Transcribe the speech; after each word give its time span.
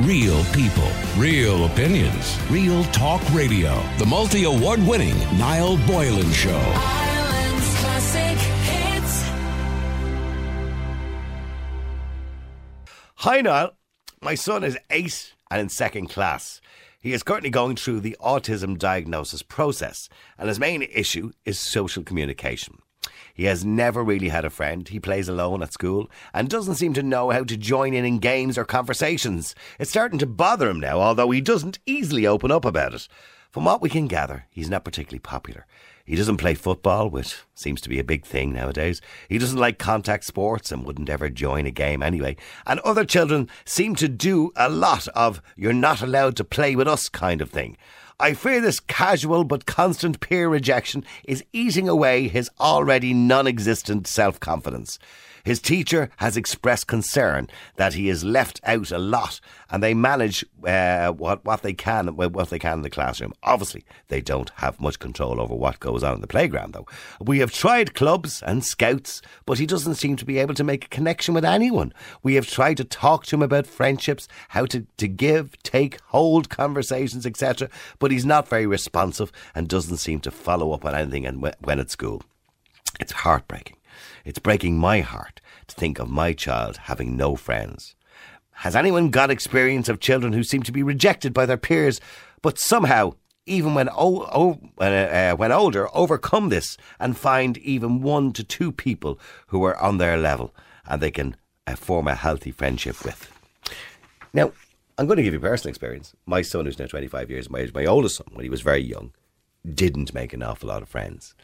Real 0.00 0.42
people, 0.46 0.90
real 1.16 1.66
opinions, 1.66 2.36
real 2.50 2.82
talk 2.86 3.22
radio. 3.32 3.80
The 3.98 4.04
multi 4.04 4.42
award 4.42 4.80
winning 4.84 5.16
Niall 5.38 5.76
Boylan 5.86 6.32
Show. 6.32 6.50
Ireland's 6.50 7.74
classic 7.78 8.38
hits. 8.66 9.22
Hi, 13.14 13.40
Niall. 13.40 13.76
My 14.20 14.34
son 14.34 14.64
is 14.64 14.76
eight 14.90 15.32
and 15.48 15.60
in 15.60 15.68
second 15.68 16.08
class. 16.08 16.60
He 16.98 17.12
is 17.12 17.22
currently 17.22 17.50
going 17.50 17.76
through 17.76 18.00
the 18.00 18.16
autism 18.20 18.76
diagnosis 18.76 19.42
process, 19.42 20.08
and 20.36 20.48
his 20.48 20.58
main 20.58 20.82
issue 20.82 21.30
is 21.44 21.60
social 21.60 22.02
communication. 22.02 22.78
He 23.34 23.44
has 23.44 23.64
never 23.64 24.04
really 24.04 24.28
had 24.28 24.44
a 24.44 24.50
friend. 24.50 24.88
He 24.88 25.00
plays 25.00 25.28
alone 25.28 25.60
at 25.60 25.72
school 25.72 26.08
and 26.32 26.48
doesn't 26.48 26.76
seem 26.76 26.94
to 26.94 27.02
know 27.02 27.30
how 27.30 27.42
to 27.42 27.56
join 27.56 27.92
in 27.92 28.04
in 28.04 28.18
games 28.20 28.56
or 28.56 28.64
conversations. 28.64 29.56
It's 29.80 29.90
starting 29.90 30.20
to 30.20 30.26
bother 30.26 30.70
him 30.70 30.78
now, 30.78 31.00
although 31.00 31.32
he 31.32 31.40
doesn't 31.40 31.80
easily 31.84 32.28
open 32.28 32.52
up 32.52 32.64
about 32.64 32.94
it. 32.94 33.08
From 33.50 33.64
what 33.64 33.82
we 33.82 33.88
can 33.88 34.06
gather, 34.06 34.46
he's 34.50 34.70
not 34.70 34.84
particularly 34.84 35.18
popular. 35.18 35.66
He 36.04 36.16
doesn't 36.16 36.36
play 36.36 36.54
football, 36.54 37.08
which 37.08 37.36
seems 37.54 37.80
to 37.80 37.88
be 37.88 37.98
a 37.98 38.04
big 38.04 38.26
thing 38.26 38.52
nowadays. 38.52 39.00
He 39.28 39.38
doesn't 39.38 39.58
like 39.58 39.78
contact 39.78 40.24
sports 40.24 40.70
and 40.70 40.84
wouldn't 40.84 41.08
ever 41.08 41.30
join 41.30 41.66
a 41.66 41.70
game 41.70 42.02
anyway. 42.02 42.36
And 42.66 42.78
other 42.80 43.04
children 43.04 43.48
seem 43.64 43.94
to 43.96 44.08
do 44.08 44.52
a 44.54 44.68
lot 44.68 45.08
of 45.08 45.40
you're 45.56 45.72
not 45.72 46.02
allowed 46.02 46.36
to 46.36 46.44
play 46.44 46.76
with 46.76 46.86
us 46.86 47.08
kind 47.08 47.40
of 47.40 47.50
thing. 47.50 47.78
I 48.20 48.34
fear 48.34 48.60
this 48.60 48.78
casual 48.78 49.42
but 49.42 49.66
constant 49.66 50.20
peer 50.20 50.48
rejection 50.48 51.04
is 51.24 51.44
eating 51.52 51.88
away 51.88 52.28
his 52.28 52.48
already 52.60 53.12
non 53.12 53.48
existent 53.48 54.06
self 54.06 54.38
confidence. 54.38 55.00
His 55.44 55.60
teacher 55.60 56.10
has 56.16 56.36
expressed 56.36 56.86
concern 56.86 57.48
that 57.76 57.92
he 57.92 58.08
is 58.08 58.24
left 58.24 58.60
out 58.64 58.90
a 58.90 58.98
lot, 58.98 59.40
and 59.70 59.82
they 59.82 59.92
manage 59.92 60.44
uh, 60.66 61.10
what 61.12 61.44
what 61.44 61.62
they 61.62 61.74
can 61.74 62.16
what 62.16 62.48
they 62.48 62.58
can 62.58 62.78
in 62.78 62.82
the 62.82 62.90
classroom. 62.90 63.34
Obviously, 63.42 63.84
they 64.08 64.22
don't 64.22 64.50
have 64.56 64.80
much 64.80 64.98
control 64.98 65.40
over 65.40 65.54
what 65.54 65.80
goes 65.80 66.02
on 66.02 66.14
in 66.14 66.20
the 66.22 66.26
playground, 66.26 66.72
though. 66.72 66.86
We 67.20 67.40
have 67.40 67.52
tried 67.52 67.94
clubs 67.94 68.42
and 68.42 68.64
scouts, 68.64 69.20
but 69.44 69.58
he 69.58 69.66
doesn't 69.66 69.96
seem 69.96 70.16
to 70.16 70.24
be 70.24 70.38
able 70.38 70.54
to 70.54 70.64
make 70.64 70.86
a 70.86 70.88
connection 70.88 71.34
with 71.34 71.44
anyone. 71.44 71.92
We 72.22 72.34
have 72.36 72.48
tried 72.48 72.78
to 72.78 72.84
talk 72.84 73.26
to 73.26 73.36
him 73.36 73.42
about 73.42 73.66
friendships, 73.66 74.28
how 74.48 74.64
to, 74.66 74.86
to 74.96 75.08
give, 75.08 75.62
take, 75.62 76.00
hold 76.06 76.48
conversations, 76.48 77.26
etc. 77.26 77.68
But 77.98 78.10
he's 78.10 78.24
not 78.24 78.48
very 78.48 78.66
responsive 78.66 79.30
and 79.54 79.68
doesn't 79.68 79.98
seem 79.98 80.20
to 80.20 80.30
follow 80.30 80.72
up 80.72 80.84
on 80.84 80.94
anything 80.94 81.26
and 81.26 81.42
when 81.60 81.80
at 81.80 81.90
school. 81.90 82.22
It's 82.98 83.12
heartbreaking. 83.12 83.76
It's 84.24 84.38
breaking 84.38 84.78
my 84.78 85.00
heart 85.00 85.40
to 85.68 85.74
think 85.74 85.98
of 85.98 86.08
my 86.08 86.32
child 86.32 86.76
having 86.84 87.16
no 87.16 87.36
friends. 87.36 87.94
Has 88.58 88.76
anyone 88.76 89.10
got 89.10 89.30
experience 89.30 89.88
of 89.88 90.00
children 90.00 90.32
who 90.32 90.44
seem 90.44 90.62
to 90.62 90.72
be 90.72 90.82
rejected 90.82 91.34
by 91.34 91.46
their 91.46 91.56
peers, 91.56 92.00
but 92.40 92.58
somehow, 92.58 93.14
even 93.46 93.74
when 93.74 93.88
o- 93.88 94.28
o- 94.32 94.60
uh, 94.78 94.84
uh, 94.84 95.34
when 95.34 95.52
older, 95.52 95.88
overcome 95.94 96.48
this 96.48 96.76
and 97.00 97.16
find 97.16 97.58
even 97.58 98.00
one 98.00 98.32
to 98.32 98.44
two 98.44 98.70
people 98.70 99.18
who 99.48 99.64
are 99.64 99.76
on 99.82 99.98
their 99.98 100.16
level 100.16 100.54
and 100.86 101.02
they 101.02 101.10
can 101.10 101.36
uh, 101.66 101.74
form 101.74 102.06
a 102.06 102.14
healthy 102.14 102.52
friendship 102.52 103.04
with? 103.04 103.30
Now, 104.32 104.52
I'm 104.96 105.06
going 105.06 105.16
to 105.16 105.22
give 105.22 105.34
you 105.34 105.40
personal 105.40 105.70
experience. 105.70 106.14
My 106.24 106.42
son, 106.42 106.66
who's 106.66 106.78
now 106.78 106.86
25 106.86 107.30
years 107.30 107.50
my 107.50 107.60
age, 107.60 107.74
my 107.74 107.86
oldest 107.86 108.16
son, 108.16 108.28
when 108.32 108.44
he 108.44 108.50
was 108.50 108.60
very 108.60 108.82
young, 108.82 109.12
didn't 109.68 110.14
make 110.14 110.32
an 110.32 110.42
awful 110.42 110.68
lot 110.68 110.82
of 110.82 110.88
friends. 110.88 111.34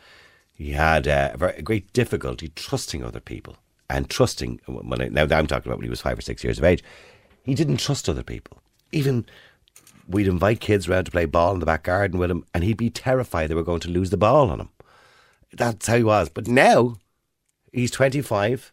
He 0.61 0.73
had 0.73 1.09
uh, 1.09 1.31
a, 1.33 1.39
very, 1.39 1.57
a 1.57 1.63
great 1.63 1.91
difficulty 1.95 2.49
trusting 2.49 3.03
other 3.03 3.19
people 3.19 3.57
and 3.89 4.11
trusting. 4.11 4.61
When 4.67 5.01
I, 5.01 5.09
now 5.09 5.23
I'm 5.23 5.47
talking 5.47 5.71
about 5.71 5.79
when 5.79 5.85
he 5.85 5.89
was 5.89 6.03
five 6.03 6.19
or 6.19 6.21
six 6.21 6.45
years 6.45 6.59
of 6.59 6.65
age, 6.65 6.85
he 7.43 7.55
didn't 7.55 7.79
trust 7.79 8.11
other 8.11 8.23
people. 8.23 8.59
Even 8.93 9.25
we'd 10.07 10.29
invite 10.29 10.61
kids 10.61 10.87
around 10.87 11.07
to 11.07 11.13
play 11.13 11.25
ball 11.25 11.55
in 11.55 11.61
the 11.61 11.67
back 11.67 11.85
garden 11.85 12.21
with 12.21 12.31
him, 12.31 12.45
and 12.53 12.63
he'd 12.63 12.77
be 12.77 12.91
terrified 12.91 13.47
they 13.47 13.55
were 13.55 13.63
going 13.63 13.81
to 13.81 13.89
lose 13.89 14.11
the 14.11 14.19
ball 14.19 14.51
on 14.51 14.61
him. 14.61 14.69
That's 15.51 15.87
how 15.87 15.97
he 15.97 16.05
was. 16.05 16.29
But 16.29 16.47
now 16.47 16.97
he's 17.73 17.91
25 17.91 18.71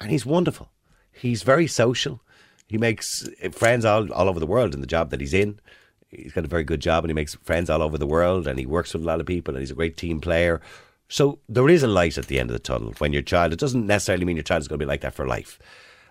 and 0.00 0.10
he's 0.10 0.26
wonderful. 0.26 0.72
He's 1.12 1.44
very 1.44 1.68
social. 1.68 2.22
He 2.66 2.76
makes 2.76 3.28
friends 3.52 3.84
all, 3.84 4.12
all 4.12 4.28
over 4.28 4.40
the 4.40 4.46
world 4.46 4.74
in 4.74 4.80
the 4.80 4.86
job 4.88 5.10
that 5.10 5.20
he's 5.20 5.34
in. 5.34 5.60
He's 6.08 6.32
got 6.32 6.44
a 6.44 6.48
very 6.48 6.64
good 6.64 6.80
job 6.80 7.04
and 7.04 7.10
he 7.10 7.14
makes 7.14 7.36
friends 7.36 7.70
all 7.70 7.82
over 7.82 7.96
the 7.96 8.04
world 8.04 8.48
and 8.48 8.58
he 8.58 8.66
works 8.66 8.92
with 8.92 9.04
a 9.04 9.06
lot 9.06 9.20
of 9.20 9.26
people 9.26 9.54
and 9.54 9.62
he's 9.62 9.70
a 9.70 9.76
great 9.76 9.96
team 9.96 10.20
player. 10.20 10.60
So 11.10 11.40
there 11.48 11.68
is 11.68 11.82
a 11.82 11.88
light 11.88 12.16
at 12.16 12.28
the 12.28 12.38
end 12.38 12.50
of 12.50 12.54
the 12.54 12.60
tunnel 12.60 12.94
when 12.98 13.12
your 13.12 13.20
child, 13.20 13.52
it 13.52 13.58
doesn't 13.58 13.84
necessarily 13.84 14.24
mean 14.24 14.36
your 14.36 14.44
child 14.44 14.62
is 14.62 14.68
going 14.68 14.78
to 14.78 14.86
be 14.86 14.88
like 14.88 15.00
that 15.00 15.12
for 15.12 15.26
life. 15.26 15.58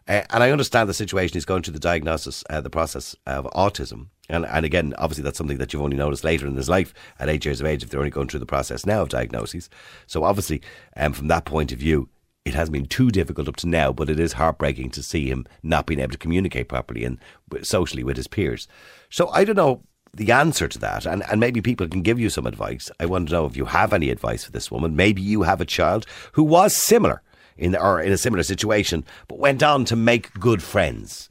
Uh, 0.09 0.23
and 0.29 0.43
I 0.43 0.51
understand 0.51 0.89
the 0.89 0.93
situation. 0.93 1.35
He's 1.35 1.45
going 1.45 1.63
through 1.63 1.73
the 1.73 1.79
diagnosis, 1.79 2.43
uh, 2.49 2.59
the 2.59 2.69
process 2.69 3.15
of 3.25 3.45
autism. 3.51 4.07
And, 4.27 4.45
and 4.45 4.65
again, 4.65 4.93
obviously, 4.97 5.23
that's 5.23 5.37
something 5.37 5.57
that 5.57 5.71
you've 5.71 5.81
only 5.81 5.95
noticed 5.95 6.25
later 6.25 6.47
in 6.47 6.55
his 6.55 6.67
life 6.67 6.93
at 7.17 7.29
eight 7.29 7.45
years 7.45 7.61
of 7.61 7.67
age 7.67 7.81
if 7.81 7.89
they're 7.89 7.99
only 7.99 8.11
going 8.11 8.27
through 8.27 8.41
the 8.41 8.45
process 8.45 8.85
now 8.85 9.03
of 9.03 9.09
diagnoses. 9.09 9.69
So, 10.05 10.25
obviously, 10.25 10.61
um, 10.97 11.13
from 11.13 11.27
that 11.29 11.45
point 11.45 11.71
of 11.71 11.79
view, 11.79 12.09
it 12.43 12.53
hasn't 12.53 12.73
been 12.73 12.85
too 12.85 13.09
difficult 13.09 13.47
up 13.47 13.55
to 13.57 13.67
now, 13.67 13.93
but 13.93 14.09
it 14.09 14.19
is 14.19 14.33
heartbreaking 14.33 14.89
to 14.91 15.03
see 15.03 15.29
him 15.29 15.45
not 15.63 15.85
being 15.85 15.99
able 15.99 16.11
to 16.11 16.17
communicate 16.17 16.67
properly 16.67 17.05
and 17.05 17.19
socially 17.61 18.03
with 18.03 18.17
his 18.17 18.27
peers. 18.27 18.67
So, 19.09 19.29
I 19.29 19.45
don't 19.45 19.55
know 19.55 19.83
the 20.13 20.31
answer 20.31 20.67
to 20.67 20.79
that, 20.79 21.05
and, 21.05 21.23
and 21.29 21.39
maybe 21.39 21.61
people 21.61 21.87
can 21.87 22.01
give 22.01 22.19
you 22.19 22.29
some 22.29 22.47
advice. 22.47 22.89
I 22.99 23.05
want 23.05 23.27
to 23.29 23.33
know 23.33 23.45
if 23.45 23.55
you 23.55 23.65
have 23.65 23.93
any 23.93 24.09
advice 24.09 24.43
for 24.43 24.51
this 24.51 24.71
woman. 24.71 24.95
Maybe 24.95 25.21
you 25.21 25.43
have 25.43 25.61
a 25.61 25.65
child 25.65 26.05
who 26.33 26.43
was 26.43 26.75
similar 26.75 27.21
in 27.57 27.75
or 27.75 28.01
in 28.01 28.11
a 28.11 28.17
similar 28.17 28.43
situation, 28.43 29.05
but 29.27 29.39
went 29.39 29.61
on 29.61 29.85
to 29.85 29.95
make 29.95 30.33
good 30.33 30.63
friends. 30.63 31.29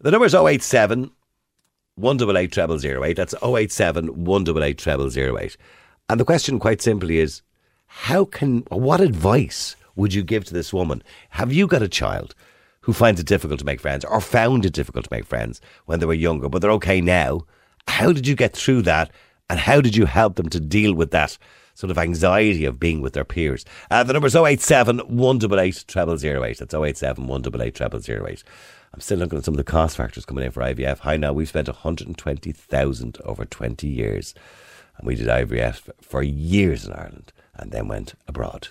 The 0.00 0.10
number 0.10 0.26
is 0.26 0.34
087 0.34 1.10
188 1.96 2.52
treble 2.52 2.84
08. 2.84 3.16
That's 3.16 3.34
087 3.42 4.24
188 4.24 4.78
treble 4.78 5.18
08. 5.18 5.56
And 6.08 6.20
the 6.20 6.24
question, 6.24 6.58
quite 6.58 6.82
simply, 6.82 7.18
is 7.18 7.42
how 7.86 8.24
can, 8.24 8.64
what 8.68 9.00
advice 9.00 9.76
would 9.96 10.12
you 10.12 10.24
give 10.24 10.44
to 10.44 10.54
this 10.54 10.72
woman? 10.72 11.02
Have 11.30 11.52
you 11.52 11.66
got 11.66 11.82
a 11.82 11.88
child 11.88 12.34
who 12.80 12.92
finds 12.92 13.20
it 13.20 13.26
difficult 13.26 13.60
to 13.60 13.64
make 13.64 13.80
friends 13.80 14.04
or 14.04 14.20
found 14.20 14.66
it 14.66 14.72
difficult 14.72 15.04
to 15.04 15.14
make 15.14 15.24
friends 15.24 15.60
when 15.86 16.00
they 16.00 16.06
were 16.06 16.14
younger, 16.14 16.48
but 16.48 16.60
they're 16.60 16.70
okay 16.72 17.00
now? 17.00 17.42
How 17.88 18.12
did 18.12 18.26
you 18.26 18.34
get 18.34 18.54
through 18.54 18.82
that? 18.82 19.10
And 19.50 19.60
how 19.60 19.80
did 19.80 19.96
you 19.96 20.06
help 20.06 20.36
them 20.36 20.48
to 20.50 20.60
deal 20.60 20.94
with 20.94 21.10
that 21.10 21.36
sort 21.74 21.90
of 21.90 21.98
anxiety 21.98 22.64
of 22.64 22.80
being 22.80 23.00
with 23.00 23.12
their 23.12 23.24
peers? 23.24 23.64
Uh, 23.90 24.02
the 24.02 24.12
number 24.12 24.26
is 24.26 24.36
087 24.36 24.98
188 24.98 25.96
08. 25.96 26.58
That's 26.58 26.74
087 26.74 27.26
188 27.26 28.08
08. 28.08 28.44
I'm 28.92 29.00
still 29.00 29.18
looking 29.18 29.38
at 29.38 29.44
some 29.44 29.54
of 29.54 29.58
the 29.58 29.64
cost 29.64 29.96
factors 29.96 30.24
coming 30.24 30.44
in 30.44 30.50
for 30.52 30.62
IVF. 30.62 31.00
Hi 31.00 31.16
now, 31.16 31.32
we've 31.32 31.48
spent 31.48 31.68
120,000 31.68 33.18
over 33.24 33.44
20 33.44 33.88
years. 33.88 34.34
And 34.96 35.06
we 35.06 35.16
did 35.16 35.26
IVF 35.26 35.90
for 36.00 36.22
years 36.22 36.86
in 36.86 36.92
Ireland 36.92 37.32
and 37.54 37.72
then 37.72 37.88
went 37.88 38.14
abroad. 38.28 38.68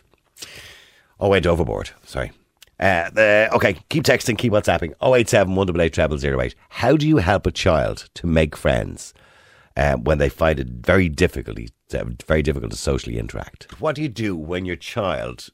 Oh, 1.20 1.30
went 1.30 1.46
overboard. 1.46 1.92
Sorry. 2.06 2.32
Uh, 2.80 3.50
okay, 3.54 3.78
keep 3.90 4.04
texting, 4.04 4.38
keep 4.38 4.52
WhatsApping. 4.52 4.94
087 5.02 5.56
188 5.56 5.94
treble 5.94 6.42
08. 6.42 6.56
How 6.70 6.98
do 6.98 7.08
you 7.08 7.18
help 7.18 7.46
a 7.46 7.52
child 7.52 8.10
to 8.16 8.28
make 8.28 8.56
friends 8.56 9.14
uh, 9.78 9.96
when 9.96 10.18
they 10.18 10.30
find 10.30 10.60
it 10.60 10.68
very 10.68 11.10
difficult, 11.10 11.58
very 12.28 12.42
difficult 12.42 12.72
to 12.72 12.78
socially 12.78 13.18
interact? 13.18 13.80
What 13.80 13.96
do 13.96 14.02
you 14.02 14.10
do 14.10 14.36
when 14.36 14.66
your 14.66 14.76
child 14.76 15.50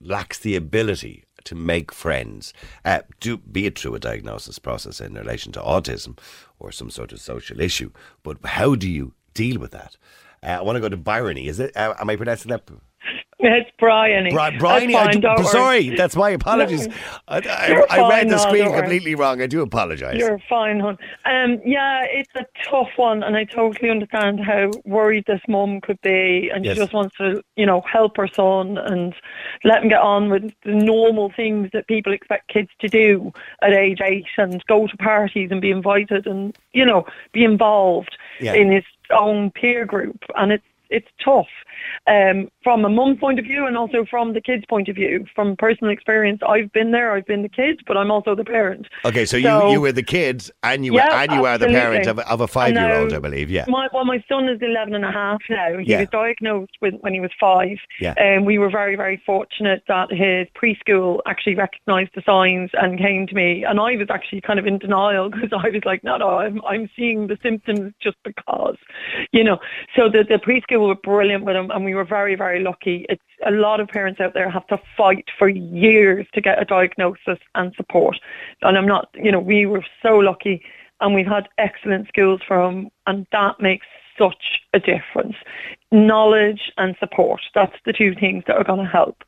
lacks 0.00 0.38
the 0.38 0.56
ability 0.56 1.24
to 1.44 1.54
make 1.54 1.92
friends, 1.92 2.52
uh, 2.84 3.00
do, 3.20 3.36
be 3.36 3.66
it 3.66 3.78
through 3.78 3.94
a 3.94 4.00
diagnosis 4.00 4.58
process 4.58 5.00
in 5.00 5.14
relation 5.14 5.52
to 5.52 5.60
autism 5.60 6.18
or 6.58 6.72
some 6.72 6.90
sort 6.90 7.12
of 7.12 7.20
social 7.20 7.60
issue? 7.60 7.90
But 8.22 8.38
how 8.44 8.74
do 8.74 8.88
you 8.88 9.14
deal 9.34 9.60
with 9.60 9.70
that? 9.72 9.96
Uh, 10.42 10.58
I 10.58 10.62
want 10.62 10.76
to 10.76 10.80
go 10.80 10.88
to 10.88 10.96
Bryony. 10.96 11.48
Is 11.48 11.60
it? 11.60 11.76
Uh, 11.76 11.94
am 11.98 12.10
I 12.10 12.16
pronouncing 12.16 12.50
that? 12.50 12.68
It's 13.40 13.70
Brian. 13.78 14.24
Bri- 14.32 14.58
Bryony, 14.58 14.94
I 14.96 15.04
fine, 15.12 15.20
don't 15.20 15.36
worry. 15.38 15.46
sorry, 15.48 15.88
that's 15.96 16.14
my 16.16 16.30
apologies. 16.30 16.86
I, 17.28 17.38
I, 17.38 17.98
I 17.98 18.08
read 18.08 18.28
the 18.30 18.38
screen 18.38 18.66
worry. 18.70 18.80
completely 18.80 19.14
wrong. 19.16 19.42
I 19.42 19.46
do 19.46 19.60
apologise. 19.60 20.16
You're 20.18 20.38
fine, 20.48 20.78
hon. 20.80 20.96
Um, 21.24 21.60
yeah, 21.64 22.04
it's 22.04 22.30
a 22.36 22.46
tough 22.64 22.90
one, 22.96 23.22
and 23.22 23.36
I 23.36 23.44
totally 23.44 23.90
understand 23.90 24.40
how 24.40 24.70
worried 24.84 25.24
this 25.26 25.40
mum 25.48 25.80
could 25.80 26.00
be, 26.00 26.48
and 26.54 26.64
Yes. 26.64 26.76
she 26.76 26.82
just 26.82 26.92
wants 26.94 27.16
to, 27.16 27.42
you 27.56 27.66
know, 27.66 27.80
help 27.82 28.16
her 28.18 28.28
son 28.28 28.78
and 28.78 29.14
let 29.64 29.82
him 29.82 29.88
get 29.88 30.00
on 30.00 30.30
with 30.30 30.52
the 30.64 30.72
normal 30.72 31.30
things 31.34 31.70
that 31.72 31.88
people 31.88 32.12
expect 32.12 32.48
kids 32.48 32.70
to 32.80 32.88
do 32.88 33.32
at 33.62 33.72
age 33.72 34.00
eight, 34.00 34.26
and 34.38 34.64
go 34.66 34.86
to 34.86 34.96
parties 34.98 35.50
and 35.50 35.60
be 35.60 35.70
invited, 35.70 36.26
and 36.26 36.56
you 36.72 36.84
know, 36.84 37.04
be 37.32 37.42
involved 37.44 38.16
Yeah. 38.40 38.54
in 38.54 38.70
his 38.70 38.84
own 39.10 39.50
peer 39.50 39.84
group, 39.84 40.22
and 40.36 40.52
it's 40.52 40.64
it's 40.90 41.08
tough 41.24 41.48
um, 42.06 42.48
from 42.62 42.84
a 42.84 42.88
mum's 42.88 43.18
point 43.18 43.38
of 43.38 43.44
view 43.44 43.66
and 43.66 43.76
also 43.76 44.04
from 44.08 44.32
the 44.32 44.40
kids' 44.40 44.64
point 44.68 44.88
of 44.88 44.96
view. 44.96 45.26
From 45.34 45.56
personal 45.56 45.92
experience, 45.92 46.40
I've 46.46 46.72
been 46.72 46.90
there. 46.92 47.12
I've 47.12 47.26
been 47.26 47.42
the 47.42 47.48
kid, 47.48 47.80
but 47.86 47.96
I'm 47.96 48.10
also 48.10 48.34
the 48.34 48.44
parent. 48.44 48.86
Okay, 49.04 49.24
so, 49.24 49.40
So- 49.40 49.66
you, 49.66 49.72
you 49.74 49.80
were 49.80 49.92
the 49.92 50.02
kids 50.02 50.50
and 50.62 50.84
you, 50.84 50.94
Yeah, 50.94 51.08
were, 51.08 51.14
and 51.14 51.32
you 51.32 51.46
are 51.46 51.58
the 51.58 51.66
parent 51.66 52.06
of, 52.06 52.18
of 52.20 52.40
a 52.40 52.46
five 52.48 52.74
year 52.74 52.94
old, 53.00 53.12
I 53.12 53.18
believe. 53.18 53.50
Yeah. 53.50 53.64
My, 53.68 53.88
well, 53.92 54.04
my 54.04 54.22
son 54.28 54.48
is 54.48 54.60
11 54.60 54.94
and 54.94 55.04
a 55.04 55.10
half 55.12 55.40
now. 55.50 55.78
He 55.78 55.90
Yeah. 55.90 56.00
was 56.00 56.08
diagnosed 56.10 56.72
with, 56.80 56.94
when 57.00 57.14
he 57.14 57.20
was 57.20 57.30
five. 57.38 57.78
Yeah. 58.00 58.14
And 58.16 58.46
we 58.46 58.58
were 58.58 58.70
very, 58.70 58.96
very 58.96 59.22
fortunate 59.24 59.82
that 59.88 60.10
his 60.10 60.46
preschool 60.60 61.20
actually 61.26 61.54
recognised 61.54 62.10
the 62.14 62.22
signs 62.24 62.70
and 62.74 62.98
came 62.98 63.26
to 63.26 63.34
me. 63.34 63.64
And 63.64 63.80
I 63.80 63.96
was 63.96 64.08
actually 64.10 64.40
kind 64.40 64.58
of 64.58 64.66
in 64.66 64.78
denial 64.78 65.30
because 65.34 65.50
I 65.52 65.68
was 65.70 65.82
like, 65.84 66.02
no, 66.04 66.16
no, 66.16 66.38
I'm, 66.38 66.60
I'm 66.64 66.88
seeing 66.96 67.26
the 67.26 67.38
symptoms 67.42 67.92
just 68.00 68.16
because, 68.24 68.76
you 69.32 69.44
know. 69.44 69.58
So 69.96 70.08
the, 70.08 70.24
the 70.24 70.38
preschool 70.38 70.88
were 70.88 70.94
brilliant 70.94 71.44
with 71.44 71.56
him 71.56 71.70
and 71.74 71.84
we 71.84 71.94
were 71.94 72.04
very, 72.04 72.36
very 72.36 72.60
lucky. 72.60 73.04
It's 73.08 73.22
a 73.44 73.50
lot 73.50 73.80
of 73.80 73.88
parents 73.88 74.20
out 74.20 74.32
there 74.32 74.48
have 74.48 74.66
to 74.68 74.80
fight 74.96 75.26
for 75.38 75.48
years 75.48 76.26
to 76.34 76.40
get 76.40 76.62
a 76.62 76.64
diagnosis 76.64 77.38
and 77.54 77.74
support. 77.74 78.18
And 78.62 78.78
I'm 78.78 78.86
not, 78.86 79.08
you 79.14 79.32
know, 79.32 79.40
we 79.40 79.66
were 79.66 79.84
so 80.02 80.16
lucky 80.18 80.62
and 81.00 81.14
we've 81.14 81.26
had 81.26 81.48
excellent 81.58 82.08
schools 82.08 82.40
for 82.46 82.62
him, 82.62 82.88
and 83.06 83.26
that 83.32 83.60
makes 83.60 83.86
such 84.16 84.62
a 84.72 84.78
difference. 84.78 85.34
Knowledge 85.90 86.72
and 86.78 86.94
support, 87.00 87.40
that's 87.54 87.76
the 87.84 87.92
two 87.92 88.14
things 88.14 88.44
that 88.46 88.56
are 88.56 88.64
going 88.64 88.78
to 88.78 88.90
help. 88.90 89.24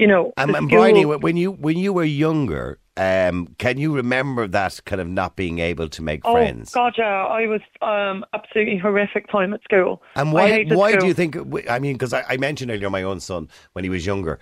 You 0.00 0.06
know, 0.06 0.32
And, 0.38 0.56
school- 0.56 0.68
Bryony, 0.68 1.04
when 1.04 1.36
you 1.36 1.52
when 1.52 1.76
you 1.76 1.92
were 1.92 2.04
younger, 2.04 2.78
um, 2.96 3.54
can 3.58 3.76
you 3.76 3.94
remember 3.94 4.48
that 4.48 4.80
kind 4.86 4.98
of 4.98 5.06
not 5.06 5.36
being 5.36 5.58
able 5.58 5.88
to 5.90 6.02
make 6.02 6.22
Oh 6.24 6.32
friends? 6.32 6.70
God, 6.72 6.94
yeah, 6.96 7.26
I 7.26 7.46
was 7.46 7.60
um, 7.82 8.24
absolutely 8.32 8.78
horrific 8.78 9.28
time 9.30 9.52
at 9.52 9.62
school. 9.62 10.02
And 10.16 10.32
why 10.32 10.64
why 10.64 10.96
do 10.96 11.06
you 11.06 11.12
think? 11.12 11.36
I 11.68 11.78
mean, 11.78 11.94
because 11.96 12.14
I, 12.14 12.24
I 12.30 12.38
mentioned 12.38 12.70
earlier 12.70 12.88
my 12.88 13.02
own 13.02 13.20
son 13.20 13.48
when 13.74 13.84
he 13.84 13.90
was 13.90 14.06
younger. 14.06 14.38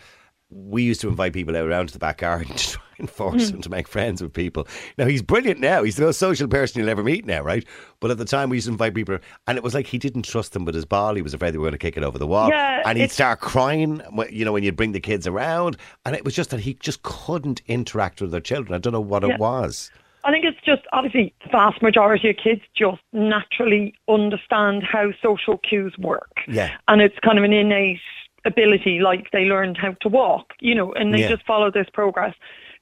We 0.50 0.83
used 0.83 1.00
to 1.03 1.09
invite 1.09 1.35
people 1.35 1.55
out 1.56 1.67
around 1.67 1.89
to 1.89 1.93
the 1.93 1.99
back 1.99 2.19
garden 2.19 2.55
to 2.56 2.71
try 2.71 2.83
and 2.99 3.11
force 3.11 3.50
him 3.50 3.61
to 3.61 3.69
make 3.69 3.87
friends 3.87 4.23
with 4.23 4.33
people. 4.33 4.67
Now 4.97 5.06
he's 5.06 5.21
brilliant 5.23 5.61
now. 5.61 5.83
He's 5.83 5.97
the 5.97 6.06
most 6.06 6.19
social 6.19 6.49
person 6.49 6.81
you'll 6.81 6.89
ever 6.89 7.05
meet 7.05 7.27
now, 7.27 7.43
right? 7.43 7.65
But 8.00 8.11
at 8.11 8.19
the 8.19 8.25
time 8.25 8.49
we 8.49 8.56
used 8.56 8.67
to 8.67 8.73
invite 8.73 8.95
people, 8.95 9.19
and 9.47 9.59
it 9.59 9.62
was 9.62 9.75
like 9.75 9.87
he 9.87 9.99
didn't 9.99 10.23
trust 10.23 10.55
them 10.55 10.65
with 10.65 10.75
his 10.75 10.85
ball. 10.87 11.15
He 11.15 11.23
was 11.23 11.35
afraid 11.35 11.53
they 11.53 11.59
were 11.59 11.65
going 11.65 11.73
to 11.73 11.79
kick 11.79 11.97
it 11.97 12.03
over 12.03 12.19
the 12.19 12.27
wall, 12.27 12.49
Yeah, 12.49 12.83
and 12.87 12.99
he'd 12.99 13.11
start 13.11 13.41
crying. 13.41 14.00
You 14.31 14.45
know, 14.45 14.53
when 14.53 14.62
you'd 14.62 14.77
bring 14.77 14.93
the 14.93 15.00
kids 15.00 15.27
around, 15.27 15.77
and 16.06 16.17
it 16.17 16.25
was 16.25 16.35
just 16.35 16.50
that 16.50 16.61
he 16.61 16.75
just 16.75 17.03
couldn't 17.03 17.61
interact 17.67 18.21
with 18.21 18.31
their 18.31 18.41
children. 18.41 18.75
I 18.75 18.79
don't 18.79 18.93
know 18.95 19.00
what 19.00 19.23
Yeah. 19.23 19.35
it 19.35 19.41
was. 19.41 19.91
I 20.25 20.33
think 20.33 20.45
it's 20.45 20.59
just 20.65 20.83
obviously 20.93 21.33
the 21.45 21.50
vast 21.50 21.81
majority 21.81 22.29
of 22.31 22.37
kids 22.37 22.61
just 22.75 23.00
naturally 23.12 23.95
understand 24.09 24.83
how 24.83 25.12
social 25.23 25.59
cues 25.59 25.95
work. 25.99 26.33
Yeah. 26.49 26.73
And 26.89 27.00
it's 27.00 27.19
kind 27.25 27.39
of 27.39 27.45
an 27.45 27.53
innate 27.53 28.00
ability, 28.44 29.00
like 29.00 29.31
they 29.32 29.44
learned 29.44 29.76
how 29.76 29.93
to 30.00 30.08
walk, 30.08 30.55
you 30.61 30.75
know, 30.75 30.93
and 30.93 31.12
they 31.12 31.20
Yeah. 31.20 31.29
just 31.29 31.44
follow 31.46 31.70
this 31.70 31.88
progress. 31.93 32.35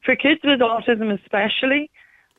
For 0.03 0.15
kids 0.17 0.41
with 0.45 0.61
autism, 0.61 1.13
especially, 1.13 1.91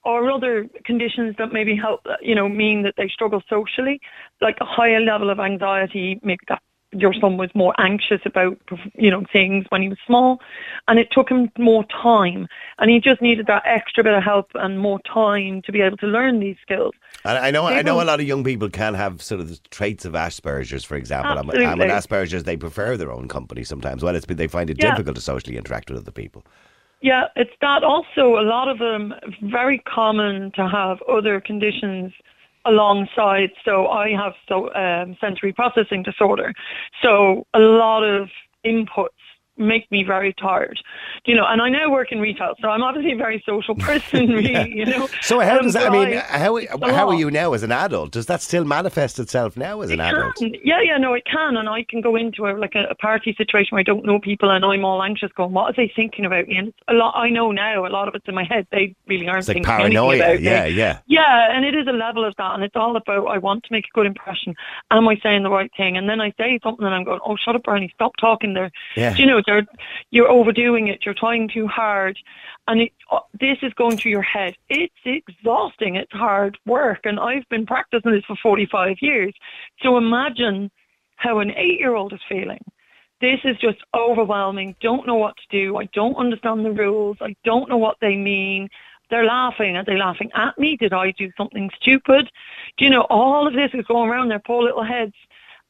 or 0.04 0.32
other 0.32 0.68
conditions 0.86 1.36
that 1.38 1.52
maybe 1.52 1.76
help, 1.76 2.06
you 2.22 2.36
know, 2.36 2.48
mean 2.48 2.84
that 2.84 2.96
they 2.96 3.10
struggle 3.10 3.42
socially, 3.50 4.00
like 4.42 4.58
a 4.62 4.66
higher 4.66 5.02
level 5.02 5.30
of 5.30 5.40
anxiety, 5.40 6.20
maybe 6.24 6.40
that 6.48 6.62
your 6.92 7.14
son 7.14 7.38
was 7.38 7.50
more 7.54 7.74
anxious 7.80 8.22
about, 8.26 8.58
you 8.96 9.12
know, 9.12 9.24
things 9.32 9.66
when 9.70 9.82
he 9.82 9.90
was 9.90 9.98
small, 10.06 10.40
and 10.88 11.00
it 11.00 11.10
took 11.12 11.30
him 11.30 11.52
more 11.58 11.84
time, 11.86 12.48
and 12.80 12.90
he 12.90 13.00
just 13.00 13.22
needed 13.22 13.48
that 13.48 13.64
extra 13.66 14.04
bit 14.04 14.14
of 14.14 14.24
help 14.24 14.50
and 14.56 14.80
more 14.80 15.00
time 15.02 15.62
to 15.64 15.72
be 15.72 15.82
able 15.82 15.98
to 15.98 16.08
learn 16.08 16.40
these 16.40 16.56
skills. 16.62 16.94
And 17.26 17.38
I 17.38 17.52
know, 17.52 17.66
I 17.66 17.82
know 17.82 18.02
a 18.02 18.04
lot 18.04 18.20
of 18.20 18.28
young 18.28 18.44
people 18.44 18.70
can 18.70 18.94
have 18.94 19.22
sort 19.22 19.42
of 19.42 19.50
the 19.50 19.60
traits 19.70 20.06
of 20.06 20.14
Asperger's, 20.14 20.86
for 20.86 20.96
example. 20.96 21.38
And, 21.38 21.50
and 21.50 21.80
with 21.80 21.90
Absolutely. 21.90 21.90
Asperger's, 21.90 22.44
they 22.44 22.58
prefer 22.58 22.96
their 22.96 23.12
own 23.12 23.28
company 23.28 23.64
sometimes. 23.64 24.04
Well, 24.04 24.16
it's 24.16 24.26
they 24.26 24.48
find 24.48 24.70
it 24.70 24.82
Yeah. 24.82 24.92
difficult 24.92 25.16
to 25.16 25.22
socially 25.22 25.58
interact 25.58 25.90
with 25.90 26.00
other 26.00 26.12
people. 26.12 26.46
Yeah, 27.02 27.26
it's 27.36 27.52
that 27.62 27.84
also 27.84 28.40
a 28.40 28.46
lot 28.46 28.68
of 28.70 28.80
them 28.80 29.14
very 29.44 29.80
common 29.80 30.52
to 30.54 30.68
have 30.68 31.02
other 31.04 31.40
conditions 31.42 32.14
alongside. 32.68 33.52
So 33.66 33.88
I 33.88 34.12
have 34.12 34.34
so 34.48 34.74
um, 34.76 35.18
sensory 35.20 35.54
processing 35.54 36.04
disorder. 36.04 36.54
So 37.02 37.46
a 37.54 37.60
lot 37.60 38.04
of 38.04 38.30
inputs 38.66 39.08
make 39.58 39.90
me 39.92 40.04
very 40.04 40.34
tired. 40.34 40.80
You 41.26 41.36
know, 41.36 41.46
and 41.46 41.62
I 41.62 41.70
now 41.70 41.90
work 41.92 42.12
in 42.12 42.20
retail, 42.20 42.54
so 42.62 42.70
I'm 42.70 42.84
obviously 42.84 43.12
a 43.14 43.18
very 43.18 43.44
social 43.46 43.76
person, 43.90 44.30
really, 44.30 44.72
you 44.76 44.86
know. 44.86 45.08
So 45.22 45.40
how 45.40 45.58
Um, 45.58 45.64
does 45.64 45.74
that? 45.74 45.88
I 45.88 45.90
mean, 45.90 46.18
how 46.18 46.58
how 46.94 47.10
are 47.10 47.14
you 47.16 47.30
now 47.32 47.54
as 47.54 47.64
an 47.64 47.72
adult? 47.72 48.12
Does 48.12 48.26
that 48.28 48.42
still 48.42 48.64
manifest 48.66 49.20
itself 49.20 49.58
now 49.58 49.82
as 49.82 49.90
an 49.90 50.00
It 50.00 50.04
adult? 50.04 50.36
can. 50.36 50.54
Yeah, 50.64 50.82
yeah, 50.82 50.98
no, 50.98 51.14
it 51.14 51.26
can, 51.26 51.58
and 51.58 51.68
I 51.70 51.84
can 51.84 52.02
go 52.02 52.16
into 52.16 52.46
a 52.48 52.52
like 52.58 52.76
a, 52.76 52.86
a 52.90 52.96
party 52.96 53.34
situation 53.38 53.70
where 53.76 53.80
I 53.82 53.84
don't 53.84 54.06
know 54.06 54.20
people, 54.20 54.50
and 54.52 54.64
I'm 54.64 54.86
all 54.86 55.04
anxious, 55.04 55.32
going, 55.34 55.54
"What 55.54 55.66
are 55.70 55.74
they 55.74 55.92
thinking 55.96 56.26
about 56.26 56.48
me?" 56.48 56.58
And 56.58 56.68
it's 56.70 56.78
a 56.88 56.94
lot. 56.94 57.14
I 57.16 57.30
know 57.30 57.52
now, 57.52 57.86
a 57.86 57.90
lot 57.90 58.08
of 58.08 58.16
it's 58.16 58.28
in 58.28 58.36
my 58.36 58.44
head. 58.44 58.68
They 58.72 58.96
really 59.08 59.28
aren't 59.28 59.40
It's 59.40 59.48
like 59.50 59.56
thinking 59.58 59.72
anything 59.74 59.92
paranoia. 59.94 60.18
about 60.18 60.42
Yeah, 60.42 60.66
me. 60.66 60.70
yeah. 60.72 61.00
Yeah, 61.08 61.56
and 61.56 61.66
it 61.66 61.76
is 61.76 61.88
a 61.88 61.92
level 61.92 62.24
of 62.26 62.36
that, 62.38 62.54
and 62.56 62.64
it's 62.64 62.76
all 62.76 62.96
about 62.96 63.26
I 63.28 63.38
want 63.38 63.64
to 63.66 63.70
make 63.72 63.86
a 63.86 63.94
good 63.94 64.06
impression. 64.06 64.56
Am 64.92 65.08
I 65.08 65.18
saying 65.24 65.44
the 65.44 65.50
right 65.50 65.72
thing? 65.76 65.98
And 65.98 66.08
then 66.10 66.22
I 66.22 66.32
say 66.38 66.60
something, 66.64 66.86
and 66.86 66.94
I'm 66.96 67.04
going, 67.04 67.20
"Oh, 67.26 67.36
shut 67.38 67.56
up, 67.56 67.64
Bernie! 67.64 67.92
Stop 67.96 68.14
talking 68.20 68.54
there." 68.54 68.72
Yeah. 68.96 69.14
Do 69.14 69.22
you 69.22 69.28
know, 69.28 69.38
they're, 69.48 69.66
you're 70.12 70.30
overdoing 70.30 70.90
it. 70.90 71.04
You're 71.06 71.16
trying 71.16 71.50
too 71.50 71.68
hard, 71.68 72.20
and 72.68 72.82
it, 72.82 72.92
uh, 73.12 73.20
this 73.40 73.58
is 73.64 73.74
going 73.74 73.98
through 73.98 74.12
your 74.12 74.22
head. 74.22 74.56
It's 74.70 74.94
exhausting. 75.06 75.96
It's 75.96 76.12
hard 76.12 76.58
work, 76.68 77.00
and 77.06 77.20
I've 77.20 77.50
been 77.50 77.66
practicing 77.66 78.12
this 78.12 78.26
for 78.26 78.36
45 78.36 78.98
years. 79.02 79.34
So 79.82 79.98
imagine 79.98 80.70
how 81.16 81.40
an 81.40 81.52
eight-year-old 81.52 82.14
is 82.14 82.20
feeling. 82.30 82.64
This 83.20 83.40
is 83.44 83.58
just 83.58 83.80
overwhelming. 83.96 84.76
Don't 84.80 85.08
know 85.08 85.16
what 85.16 85.36
to 85.38 85.44
do. 85.50 85.78
I 85.78 85.86
don't 85.94 86.16
understand 86.18 86.64
the 86.64 86.72
rules. 86.72 87.18
I 87.20 87.36
don't 87.44 87.68
know 87.68 87.78
what 87.78 87.98
they 88.00 88.16
mean. 88.16 88.70
They're 89.10 89.26
laughing. 89.26 89.76
Are 89.78 89.86
they 89.86 89.98
laughing 89.98 90.30
at 90.36 90.58
me? 90.60 90.76
Did 90.78 90.94
I 90.94 91.12
do 91.12 91.32
something 91.38 91.72
stupid? 91.82 92.30
Do 92.78 92.86
you 92.86 92.92
know, 92.92 93.08
all 93.10 93.48
of 93.48 93.54
this 93.54 93.72
is 93.74 93.86
going 93.86 94.10
around 94.10 94.30
their 94.30 94.40
poor 94.46 94.62
little 94.62 94.84
heads 94.84 95.16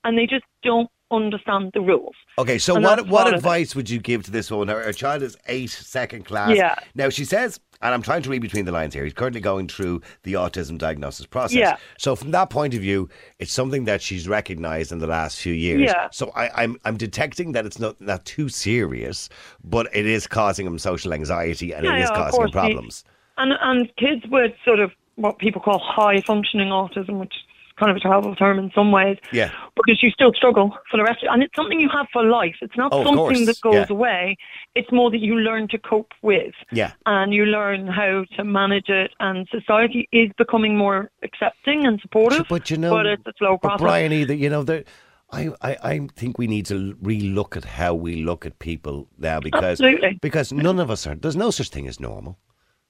and 0.03 0.17
they 0.17 0.25
just 0.25 0.45
don't 0.63 0.89
understand 1.11 1.71
the 1.73 1.81
rules. 1.81 2.15
Okay, 2.37 2.57
so 2.57 2.75
And 2.75 2.83
what 2.83 3.07
what 3.07 3.23
part 3.23 3.27
of 3.27 3.33
it. 3.33 3.37
advice 3.37 3.75
would 3.75 3.89
you 3.89 3.99
give 3.99 4.23
to 4.25 4.31
this 4.31 4.51
woman? 4.51 4.67
Her, 4.67 4.83
her 4.83 4.93
child 4.93 5.23
is 5.23 5.37
eight, 5.47 5.69
second 5.69 6.25
class. 6.25 6.55
Yeah. 6.55 6.75
Now 6.95 7.09
she 7.09 7.25
says, 7.25 7.59
and 7.81 7.93
I'm 7.93 8.01
trying 8.01 8.23
to 8.23 8.29
read 8.29 8.41
between 8.41 8.65
the 8.65 8.71
lines 8.71 8.93
here. 8.93 9.03
He's 9.03 9.13
currently 9.13 9.39
going 9.41 9.67
through 9.67 10.01
the 10.23 10.33
autism 10.33 10.77
diagnosis 10.77 11.25
process. 11.25 11.57
Yeah. 11.57 11.77
So 11.99 12.15
from 12.15 12.31
that 12.31 12.49
point 12.49 12.73
of 12.73 12.81
view, 12.81 13.07
it's 13.39 13.51
something 13.51 13.85
that 13.85 14.01
she's 14.01 14.27
recognised 14.27 14.91
in 14.91 14.99
the 14.99 15.07
last 15.07 15.39
few 15.39 15.53
years. 15.53 15.81
Yeah. 15.81 16.07
So 16.11 16.31
I, 16.35 16.63
I'm 16.63 16.77
I'm 16.85 16.97
detecting 16.97 17.51
that 17.53 17.65
it's 17.65 17.79
not 17.79 17.99
not 18.01 18.25
too 18.25 18.49
serious, 18.49 19.29
but 19.63 19.87
it 19.95 20.05
is 20.05 20.27
causing 20.27 20.65
him 20.65 20.77
social 20.79 21.13
anxiety 21.13 21.71
and 21.73 21.85
Yeah, 21.85 21.95
it 21.95 22.03
is 22.03 22.09
yeah, 22.09 22.15
causing 22.15 22.41
him 22.41 22.49
course. 22.51 22.65
He- 22.67 22.73
problems. 22.73 23.03
And 23.37 23.53
and 23.61 23.95
kids 23.97 24.23
with 24.31 24.53
sort 24.65 24.79
of 24.79 24.91
what 25.15 25.37
people 25.37 25.61
call 25.61 25.79
high 25.79 26.21
functioning 26.21 26.69
autism, 26.69 27.19
which 27.19 27.33
kind 27.77 27.89
of 27.91 27.97
a 27.97 27.99
terrible 27.99 28.35
term 28.35 28.59
in 28.59 28.71
some 28.73 28.91
ways. 28.91 29.17
Yeah. 29.31 29.51
Because 29.75 30.01
you 30.03 30.09
still 30.11 30.33
struggle 30.33 30.75
for 30.89 30.97
the 30.97 31.03
rest 31.03 31.23
of 31.23 31.27
it. 31.27 31.31
and 31.33 31.43
it's 31.43 31.55
something 31.55 31.79
you 31.79 31.89
have 31.89 32.07
for 32.11 32.23
life. 32.23 32.55
It's 32.61 32.75
not 32.77 32.91
Oh, 32.93 33.03
something 33.03 33.45
that 33.45 33.59
goes 33.61 33.73
yeah. 33.75 33.85
away. 33.89 34.37
It's 34.75 34.91
more 34.91 35.09
that 35.11 35.19
you 35.19 35.35
learn 35.35 35.67
to 35.69 35.77
cope 35.77 36.13
with. 36.21 36.53
Yeah. 36.71 36.91
And 37.05 37.33
you 37.33 37.45
learn 37.45 37.87
how 37.87 38.25
to 38.35 38.43
manage 38.43 38.89
it 38.89 39.11
and 39.19 39.47
society 39.49 40.07
is 40.11 40.29
becoming 40.37 40.77
more 40.77 41.11
accepting 41.23 41.85
and 41.85 41.99
supportive. 42.01 42.45
But 42.49 42.69
you 42.69 42.77
know, 42.77 42.91
but 42.91 43.05
it's 43.05 43.25
a 43.27 43.33
slow 43.37 43.57
but 43.61 43.67
process. 43.69 43.81
Brian, 43.81 44.11
either 44.13 44.33
you 44.33 44.49
know, 44.49 44.63
there, 44.63 44.83
I, 45.31 45.49
I, 45.61 45.77
I 45.83 46.07
think 46.15 46.37
we 46.37 46.47
need 46.47 46.65
to 46.67 46.95
relook 47.03 47.57
at 47.57 47.65
how 47.65 47.93
we 47.93 48.23
look 48.23 48.45
at 48.45 48.59
people 48.59 49.07
now 49.17 49.39
because 49.41 49.63
Absolutely. 49.81 50.17
because 50.21 50.53
none 50.53 50.79
of 50.79 50.89
us 50.89 51.05
are. 51.05 51.15
There's 51.15 51.35
no 51.35 51.51
such 51.51 51.69
thing 51.69 51.87
as 51.87 51.99
normal. 51.99 52.39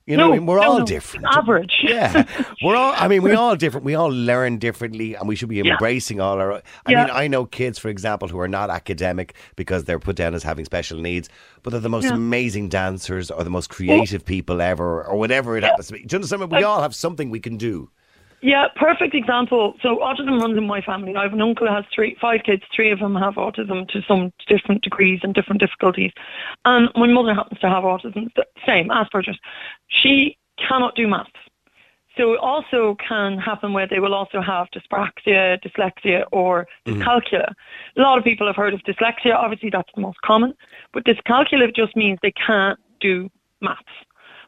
You 0.08 0.16
know, 0.16 0.28
No, 0.28 0.34
I 0.34 0.38
mean, 0.38 0.46
we're 0.46 0.62
no, 0.62 0.72
all 0.72 0.80
no. 0.80 0.86
different. 0.86 1.26
Average. 1.32 1.74
Yeah, 1.84 2.24
we're 2.64 2.76
all. 2.78 2.94
I 2.96 3.08
mean, 3.10 3.22
we're 3.22 3.36
all 3.44 3.56
different. 3.58 3.86
We 3.86 3.94
all 3.96 4.08
learn 4.08 4.58
differently, 4.58 5.16
and 5.16 5.28
we 5.28 5.36
should 5.36 5.50
be 5.50 5.58
Yeah. 5.58 5.74
embracing 5.74 6.22
all 6.22 6.40
our. 6.40 6.54
I 6.54 6.62
Yeah. 6.88 7.04
mean, 7.06 7.10
I 7.14 7.28
know 7.28 7.46
kids, 7.46 7.78
for 7.78 7.90
example, 7.90 8.30
who 8.30 8.40
are 8.40 8.48
not 8.48 8.70
academic 8.70 9.36
because 9.58 9.84
they're 9.84 10.00
put 10.00 10.16
down 10.16 10.34
as 10.34 10.44
having 10.44 10.64
special 10.64 11.00
needs, 11.00 11.28
but 11.62 11.72
they're 11.72 11.82
the 11.82 11.90
most 11.90 12.06
Yeah. 12.06 12.14
amazing 12.14 12.70
dancers 12.70 13.30
or 13.30 13.44
the 13.44 13.50
most 13.50 13.70
creative 13.70 14.24
people 14.26 14.62
ever, 14.62 15.04
or 15.04 15.18
whatever 15.20 15.58
it 15.58 15.64
happens 15.66 15.88
to 15.88 15.94
be. 15.94 16.00
Do 16.04 16.14
you 16.16 16.18
understand? 16.18 16.50
We 16.52 16.64
all 16.64 16.82
have 16.82 16.96
something 16.96 17.30
we 17.30 17.42
can 17.42 17.58
do. 17.58 17.90
Yeah, 18.42 18.68
perfect 18.76 19.16
example. 19.16 19.76
So 19.82 19.98
autism 19.98 20.40
runs 20.40 20.58
in 20.58 20.68
my 20.68 20.82
family. 20.82 21.16
I 21.16 21.24
have 21.24 21.34
an 21.34 21.42
uncle 21.42 21.68
who 21.68 21.74
has 21.74 21.86
three, 21.94 22.16
five 22.22 22.44
kids. 22.44 22.64
Three 22.74 22.92
of 22.92 23.00
them 23.00 23.16
have 23.16 23.36
autism 23.36 23.88
to 23.90 24.02
some 24.04 24.32
different 24.48 24.84
degrees 24.84 25.22
and 25.24 25.34
different 25.34 25.60
difficulties. 25.60 26.12
And 26.64 26.90
my 26.96 27.08
mother 27.08 27.34
happens 27.34 27.60
to 27.62 27.70
have 27.70 27.84
autism, 27.84 28.32
the 28.36 28.46
same 28.66 28.90
Asperger's. 28.90 29.40
She 29.88 30.38
cannot 30.58 30.96
do 30.96 31.08
maths. 31.08 31.32
So 32.16 32.34
it 32.34 32.40
also 32.40 32.96
can 32.96 33.38
happen 33.38 33.74
where 33.74 33.88
they 33.88 34.00
will 34.00 34.14
also 34.14 34.42
have 34.42 34.68
dyspraxia, 34.72 35.60
dyslexia, 35.62 36.26
or 36.32 36.68
mm-hmm. 36.86 37.02
dyscalculia. 37.02 37.54
A 37.96 38.02
lot 38.02 38.18
of 38.18 38.24
people 38.24 38.48
have 38.48 38.56
heard 38.56 38.74
of 38.74 38.82
dyslexia. 38.82 39.36
Obviously, 39.36 39.70
that's 39.70 39.90
the 39.96 40.02
most 40.02 40.22
common. 40.22 40.54
But 40.94 41.06
dyscalculia 41.06 41.76
just 41.76 41.96
means 41.96 42.18
they 42.22 42.32
can't 42.32 42.80
do 43.00 43.30
maths. 43.62 43.84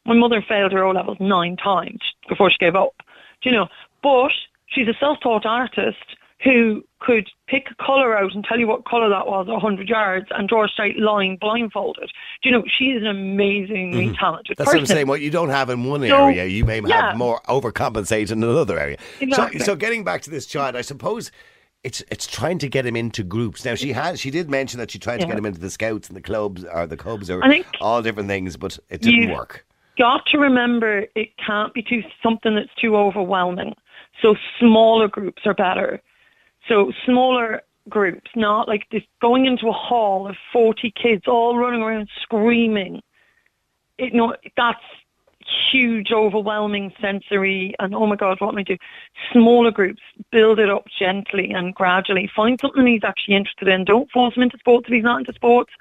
My 0.06 0.16
mother 0.16 0.42
failed 0.42 0.72
her 0.72 0.84
O 0.84 0.92
levels 0.92 1.18
nine 1.20 1.58
times 1.58 2.02
before 2.28 2.50
she 2.50 2.58
gave 2.58 2.76
up. 2.76 2.96
Do 3.42 3.50
you 3.50 3.56
know? 3.56 3.68
But 4.04 4.32
she's 4.68 4.88
a 4.88 4.94
self-taught 5.00 5.46
artist. 5.46 6.16
who 6.44 6.84
could 7.02 7.28
pick 7.48 7.68
a 7.70 7.84
colour 7.84 8.18
out 8.18 8.34
and 8.34 8.46
tell 8.46 8.58
you 8.58 8.66
what 8.68 8.86
colour 8.86 9.10
that 9.10 9.28
was 9.28 9.48
at 9.50 9.52
100 9.52 9.90
yards 9.90 10.28
and 10.32 10.48
draw 10.48 10.64
a 10.64 10.68
straight 10.70 10.98
line 10.98 11.38
blindfolded. 11.40 12.10
Do 12.42 12.50
you 12.50 12.52
know, 12.56 12.64
she 12.66 12.86
is 12.92 13.02
an 13.02 13.08
amazingly 13.08 14.16
talented 14.18 14.56
Mm-hmm. 14.58 14.64
That's 14.64 14.68
what 14.68 14.76
I'm 14.76 14.82
person. 14.84 14.96
saying. 14.96 15.08
What 15.08 15.20
you 15.22 15.32
don't 15.32 15.50
have 15.50 15.70
in 15.70 15.84
one 15.84 16.02
So, 16.02 16.26
area, 16.28 16.46
you 16.46 16.64
may 16.66 16.82
yeah. 16.82 17.10
have 17.10 17.18
more 17.18 17.42
overcompensate 17.50 18.32
in 18.32 18.42
another 18.44 18.80
area. 18.80 18.98
Exactly. 19.20 19.60
So, 19.60 19.66
so 19.66 19.76
getting 19.76 20.04
back 20.06 20.22
to 20.24 20.30
this 20.30 20.46
child, 20.46 20.76
I 20.78 20.82
suppose 20.82 21.32
it's 21.84 22.04
it's 22.10 22.28
trying 22.28 22.58
to 22.60 22.70
get 22.70 22.86
him 22.86 22.96
into 22.96 23.24
groups. 23.24 23.64
Now 23.66 23.76
she 23.76 23.92
has 23.94 24.20
she 24.20 24.32
did 24.32 24.50
mention 24.50 24.80
that 24.80 24.92
she 24.92 25.00
tried 25.00 25.20
to 25.22 25.26
get 25.28 25.38
him 25.38 25.46
into 25.46 25.60
the 25.60 25.70
scouts 25.70 26.08
and 26.10 26.16
the 26.18 26.22
clubs 26.22 26.64
or 26.66 26.86
the 26.88 26.98
cubs 26.98 27.30
or 27.30 27.42
all 27.82 28.02
different 28.02 28.28
things, 28.28 28.58
but 28.58 28.78
it 28.90 29.02
didn't 29.02 29.32
work. 29.32 29.66
Got 30.00 30.26
to 30.28 30.40
remember 30.40 31.06
it 31.16 31.30
can't 31.38 31.74
be 31.74 31.84
too 31.84 32.02
something 32.24 32.56
that's 32.56 32.74
too 32.82 32.96
overwhelming. 32.96 33.76
So 34.22 34.36
smaller 34.60 35.08
groups 35.08 35.44
are 35.46 35.54
better. 35.54 36.02
So 36.68 36.92
smaller 37.06 37.62
groups, 37.88 38.32
not 38.36 38.68
like 38.68 38.88
this 38.92 39.04
going 39.22 39.46
into 39.46 39.68
a 39.68 39.74
hall 39.74 40.28
of 40.28 40.36
forty 40.52 40.92
kids 40.92 41.24
all 41.28 41.58
running 41.58 41.82
around 41.82 42.10
screaming. 42.22 43.02
It 43.98 44.14
no 44.14 44.36
that's 44.56 44.80
huge, 45.72 46.12
overwhelming 46.12 46.94
sensory 47.02 47.74
and 47.80 47.94
oh 47.94 48.06
my 48.06 48.16
god, 48.16 48.40
what 48.40 48.54
am 48.54 48.58
I 48.58 48.64
doing? 48.64 48.80
Smaller 49.32 49.72
groups, 49.72 50.02
build 50.32 50.60
it 50.60 50.70
up 50.70 50.86
gently 50.98 51.52
and 51.52 51.74
gradually. 51.74 52.30
Find 52.36 52.60
something 52.60 52.86
he's 52.86 53.04
actually 53.04 53.36
interested 53.36 53.68
in. 53.68 53.86
Don't 53.86 54.10
force 54.12 54.36
him 54.36 54.44
into 54.44 54.58
sports 54.60 54.88
if 54.88 54.94
he's 54.94 55.04
not 55.04 55.20
into 55.20 55.34
sports. 55.34 55.72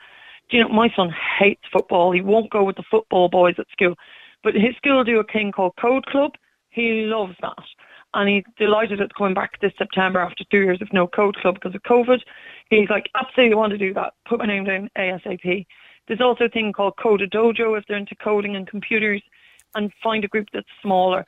You 0.51 0.63
know, 0.63 0.69
my 0.69 0.91
son 0.97 1.15
hates 1.39 1.63
football. 1.73 2.13
He 2.13 2.21
won't 2.21 2.51
go 2.51 2.65
with 2.65 2.77
the 2.77 2.85
football 2.91 3.29
boys 3.29 3.57
at 3.59 3.67
school. 3.71 3.95
But 4.43 4.55
his 4.55 4.77
school 4.77 5.05
do 5.05 5.21
a 5.21 5.25
thing 5.25 5.53
called 5.53 5.75
Code 5.81 6.07
Club. 6.07 6.33
He 6.71 7.03
loves 7.07 7.35
that. 7.43 7.65
And 8.15 8.29
he's 8.29 8.45
delighted 8.57 9.01
it's 9.01 9.13
coming 9.13 9.35
back 9.35 9.61
this 9.61 9.73
September 9.77 10.21
after 10.21 10.45
two 10.51 10.63
years 10.63 10.81
of 10.81 10.93
no 10.93 11.07
Code 11.07 11.37
Club 11.37 11.55
because 11.55 11.75
of 11.75 11.83
COVID. 11.83 12.21
He's 12.71 12.89
like, 12.89 13.11
absolutely 13.15 13.57
want 13.57 13.73
to 13.73 13.79
do 13.79 13.93
that. 13.95 14.15
Put 14.27 14.39
my 14.39 14.47
name 14.47 14.65
down 14.65 14.89
ASAP. 14.97 15.67
There's 16.07 16.21
also 16.21 16.45
a 16.45 16.49
thing 16.49 16.73
called 16.73 16.95
CoderDojo 16.97 17.77
if 17.77 17.85
they're 17.87 17.99
into 17.99 18.15
coding 18.17 18.57
and 18.57 18.67
computers 18.67 19.23
and 19.75 19.93
find 20.03 20.25
a 20.25 20.29
group 20.29 20.49
that's 20.53 20.67
smaller. 20.81 21.27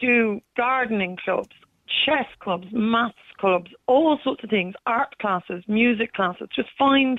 Do 0.00 0.40
gardening 0.56 1.16
clubs, 1.24 1.56
chess 2.04 2.26
clubs, 2.40 2.66
maths 2.72 3.16
clubs, 3.38 3.70
all 3.86 4.18
sorts 4.22 4.44
of 4.44 4.50
things, 4.50 4.74
art 4.86 5.16
classes, 5.18 5.64
music 5.66 6.12
classes. 6.12 6.48
Just 6.54 6.68
find 6.78 7.18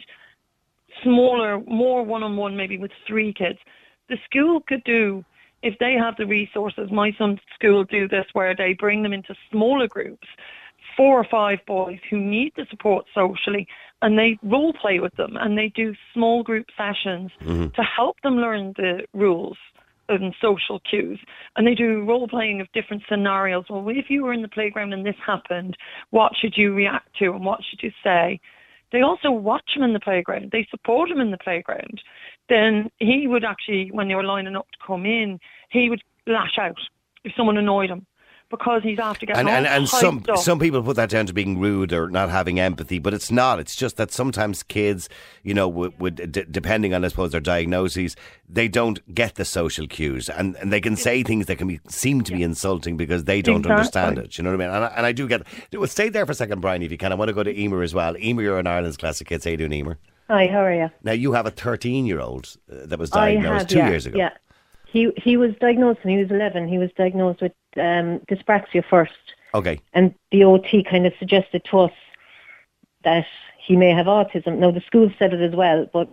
smaller, 1.04 1.60
more 1.62 2.04
one-on-one, 2.04 2.56
maybe 2.56 2.78
with 2.78 2.92
three 3.08 3.34
kids. 3.34 3.60
The 4.10 4.18
school 4.26 4.62
could 4.62 4.84
do, 4.84 5.24
if 5.62 5.78
they 5.80 5.94
have 5.94 6.16
the 6.18 6.26
resources, 6.26 6.90
my 6.92 7.12
son's 7.18 7.40
school 7.54 7.84
do 7.84 8.08
this 8.08 8.26
where 8.34 8.56
they 8.56 8.74
bring 8.74 9.04
them 9.04 9.14
into 9.14 9.36
smaller 9.52 9.88
groups, 9.88 10.28
four 10.96 11.20
or 11.20 11.26
five 11.26 11.60
boys 11.66 12.00
who 12.10 12.20
need 12.20 12.54
the 12.56 12.66
support 12.70 13.06
socially, 13.14 13.68
and 14.02 14.18
they 14.18 14.40
role 14.44 14.74
play 14.74 15.00
with 15.00 15.16
them 15.16 15.36
and 15.38 15.58
they 15.58 15.70
do 15.70 15.94
small 16.14 16.44
group 16.44 16.68
sessions 16.78 17.32
mm-hmm. 17.42 17.68
to 17.70 17.84
help 17.84 18.20
them 18.22 18.38
learn 18.38 18.74
the 18.78 19.06
rules 19.14 19.58
and 20.08 20.34
social 20.42 20.80
cues. 20.80 21.20
And 21.56 21.68
they 21.68 21.76
do 21.76 22.04
role 22.04 22.28
playing 22.28 22.62
of 22.62 22.72
different 22.74 23.04
scenarios. 23.08 23.66
Well, 23.70 23.88
if 23.90 24.10
you 24.10 24.24
were 24.24 24.34
in 24.34 24.42
the 24.42 24.48
playground 24.48 24.94
and 24.94 25.06
this 25.06 25.16
happened, 25.24 25.78
what 26.10 26.32
should 26.36 26.58
you 26.58 26.74
react 26.74 27.16
to 27.20 27.32
and 27.34 27.46
what 27.46 27.60
should 27.64 27.84
you 27.84 27.92
say? 28.04 28.40
They 28.92 29.02
also 29.02 29.32
watch 29.32 29.72
him 29.76 29.84
in 29.84 29.94
the 29.94 30.00
playground. 30.00 30.50
They 30.52 30.68
support 30.70 31.12
him 31.12 31.20
in 31.20 31.32
the 31.32 31.38
playground. 31.38 32.02
Then 32.48 32.90
he 32.98 33.28
would 33.28 33.46
actually, 33.46 33.92
when 33.92 34.08
they 34.08 34.16
were 34.16 34.24
lining 34.24 34.56
up 34.56 34.68
to 34.72 34.86
come 34.86 35.06
in, 35.06 35.40
he 35.70 35.90
would 35.90 36.02
lash 36.26 36.58
out 36.60 36.80
if 37.24 37.34
someone 37.36 37.58
annoyed 37.58 37.90
him 37.90 38.06
because 38.50 38.82
he's 38.84 39.00
after 39.00 39.26
getting 39.26 39.40
And 39.42 39.50
all 39.50 39.56
and, 39.56 39.68
and 39.68 39.88
some 39.90 40.24
up. 40.30 40.38
some 40.38 40.60
people 40.60 40.82
put 40.84 40.96
that 40.96 41.10
down 41.10 41.26
to 41.28 41.34
being 41.34 41.60
rude 41.60 41.94
or 41.94 42.10
not 42.10 42.30
having 42.30 42.60
empathy, 42.60 43.00
but 43.00 43.14
it's 43.14 43.32
not. 43.32 43.60
It's 43.60 43.76
just 43.76 43.98
that 43.98 44.12
sometimes 44.12 44.64
kids, 44.64 45.08
you 45.44 45.54
know, 45.54 45.68
would, 45.68 46.00
would 46.00 46.32
d- 46.32 46.46
depending 46.50 46.94
on 46.94 47.06
I 47.06 47.08
suppose 47.10 47.32
their 47.32 47.42
diagnoses, 47.42 48.16
they 48.48 48.68
don't 48.68 49.00
get 49.14 49.36
the 49.36 49.46
social 49.46 49.88
cues, 49.88 50.30
and, 50.30 50.56
and 50.58 50.74
they 50.74 50.82
can 50.82 50.96
say 50.96 51.22
things 51.24 51.46
that 51.46 51.58
can 51.58 51.68
be 51.68 51.80
seem 51.88 52.22
to 52.24 52.32
be 52.34 52.44
insulting 52.44 52.98
because 52.98 53.26
they 53.26 53.42
don't 53.42 53.58
Exactly. 53.58 53.72
understand 54.02 54.18
it. 54.18 54.38
You 54.38 54.44
know 54.44 54.52
what 54.52 54.62
I 54.62 54.66
mean? 54.66 54.76
And 54.76 54.84
I, 54.86 54.88
and 54.98 55.06
I 55.06 55.12
do 55.12 55.28
get. 55.28 55.44
Well, 55.74 55.88
stay 55.88 56.10
there 56.10 56.26
for 56.26 56.32
a 56.32 56.36
second, 56.36 56.62
Brian, 56.62 56.82
if 56.82 56.92
you 56.92 56.98
can. 56.98 57.12
I 57.12 57.16
want 57.16 57.30
to 57.30 57.34
go 57.34 57.44
to 57.44 57.60
Emer 57.60 57.82
as 57.84 57.94
well. 57.94 58.18
Emer, 58.18 58.42
you're 58.42 58.60
in 58.60 58.68
Ireland's 58.68 58.98
classic 58.98 59.30
hits. 59.30 59.46
How 59.46 59.52
you 59.52 59.58
doing, 59.58 59.74
Emer? 59.74 59.98
Hi, 60.28 60.46
how 60.48 60.60
are 60.64 60.74
you? 60.74 60.90
Now 61.04 61.12
you 61.14 61.34
have 61.34 61.46
a 61.48 61.52
13 61.52 62.06
year 62.06 62.20
old 62.20 62.56
uh, 62.72 62.86
that 62.86 63.00
was 63.00 63.10
diagnosed 63.10 63.60
have, 63.62 63.68
two 63.68 63.78
yeah, 63.80 63.90
years 63.90 64.06
ago. 64.06 64.18
Yeah, 64.18 64.30
he 64.92 65.12
he 65.18 65.38
was 65.38 65.52
diagnosed 65.60 66.00
when 66.04 66.14
he 66.18 66.22
was 66.24 66.32
11. 66.32 66.68
He 66.68 66.78
was 66.78 66.92
diagnosed 66.98 67.42
with 67.42 67.54
um, 67.78 68.20
dyspraxia 68.30 68.84
first, 68.90 69.14
Okay. 69.54 69.80
and 69.94 70.14
the 70.32 70.44
OT 70.44 70.84
kind 70.84 71.06
of 71.06 71.14
suggested 71.20 71.64
to 71.66 71.80
us 71.80 71.92
that 73.04 73.26
he 73.66 73.76
may 73.76 73.92
have 73.92 74.08
autism. 74.08 74.58
Now 74.58 74.72
the 74.72 74.82
school 74.82 75.12
said 75.20 75.34
it 75.34 75.42
as 75.42 75.56
well, 75.56 75.88
but 75.94 76.10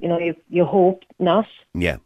you 0.00 0.08
know 0.08 0.18
you 0.18 0.34
you 0.48 0.64
hope 0.64 1.02
not. 1.18 1.46
Yeah. 1.74 1.96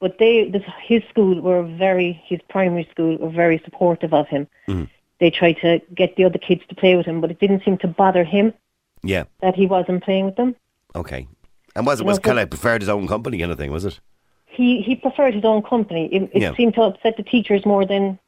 But 0.00 0.18
they 0.18 0.48
this, 0.50 0.62
his 0.82 1.02
school 1.10 1.40
were 1.40 1.62
very 1.62 2.12
his 2.26 2.40
primary 2.48 2.86
school 2.90 3.16
were 3.16 3.30
very 3.30 3.58
supportive 3.64 4.12
of 4.12 4.28
him. 4.28 4.46
Mm-hmm. 4.68 4.84
They 5.20 5.30
tried 5.30 5.58
to 5.62 5.80
get 5.94 6.16
the 6.16 6.24
other 6.24 6.38
kids 6.38 6.62
to 6.68 6.74
play 6.74 6.96
with 6.96 7.06
him, 7.06 7.20
but 7.20 7.30
it 7.30 7.38
didn't 7.40 7.64
seem 7.64 7.78
to 7.78 7.88
bother 7.88 8.24
him 8.24 8.52
Yeah. 9.02 9.24
that 9.40 9.54
he 9.54 9.66
wasn't 9.66 10.02
playing 10.04 10.26
with 10.26 10.36
them. 10.36 10.56
Okay. 10.94 11.28
And 11.76 11.86
was 11.86 12.00
it 12.00 12.02
You 12.02 12.08
was 12.08 12.18
know, 12.18 12.22
kind 12.22 12.38
of 12.40 12.50
preferred 12.50 12.82
his 12.82 12.88
own 12.88 13.06
company 13.06 13.38
kind 13.38 13.50
of 13.52 13.56
thing, 13.58 13.70
was 13.70 13.84
it? 13.84 14.00
He 14.54 14.82
he 14.82 14.94
preferred 14.96 15.34
his 15.34 15.44
own 15.44 15.62
company. 15.62 16.08
It, 16.12 16.30
it 16.32 16.42
Yeah. 16.42 16.54
seemed 16.54 16.74
to 16.74 16.82
upset 16.82 17.16
the 17.16 17.22
teachers 17.22 17.64
more 17.66 17.84
than 17.84 18.18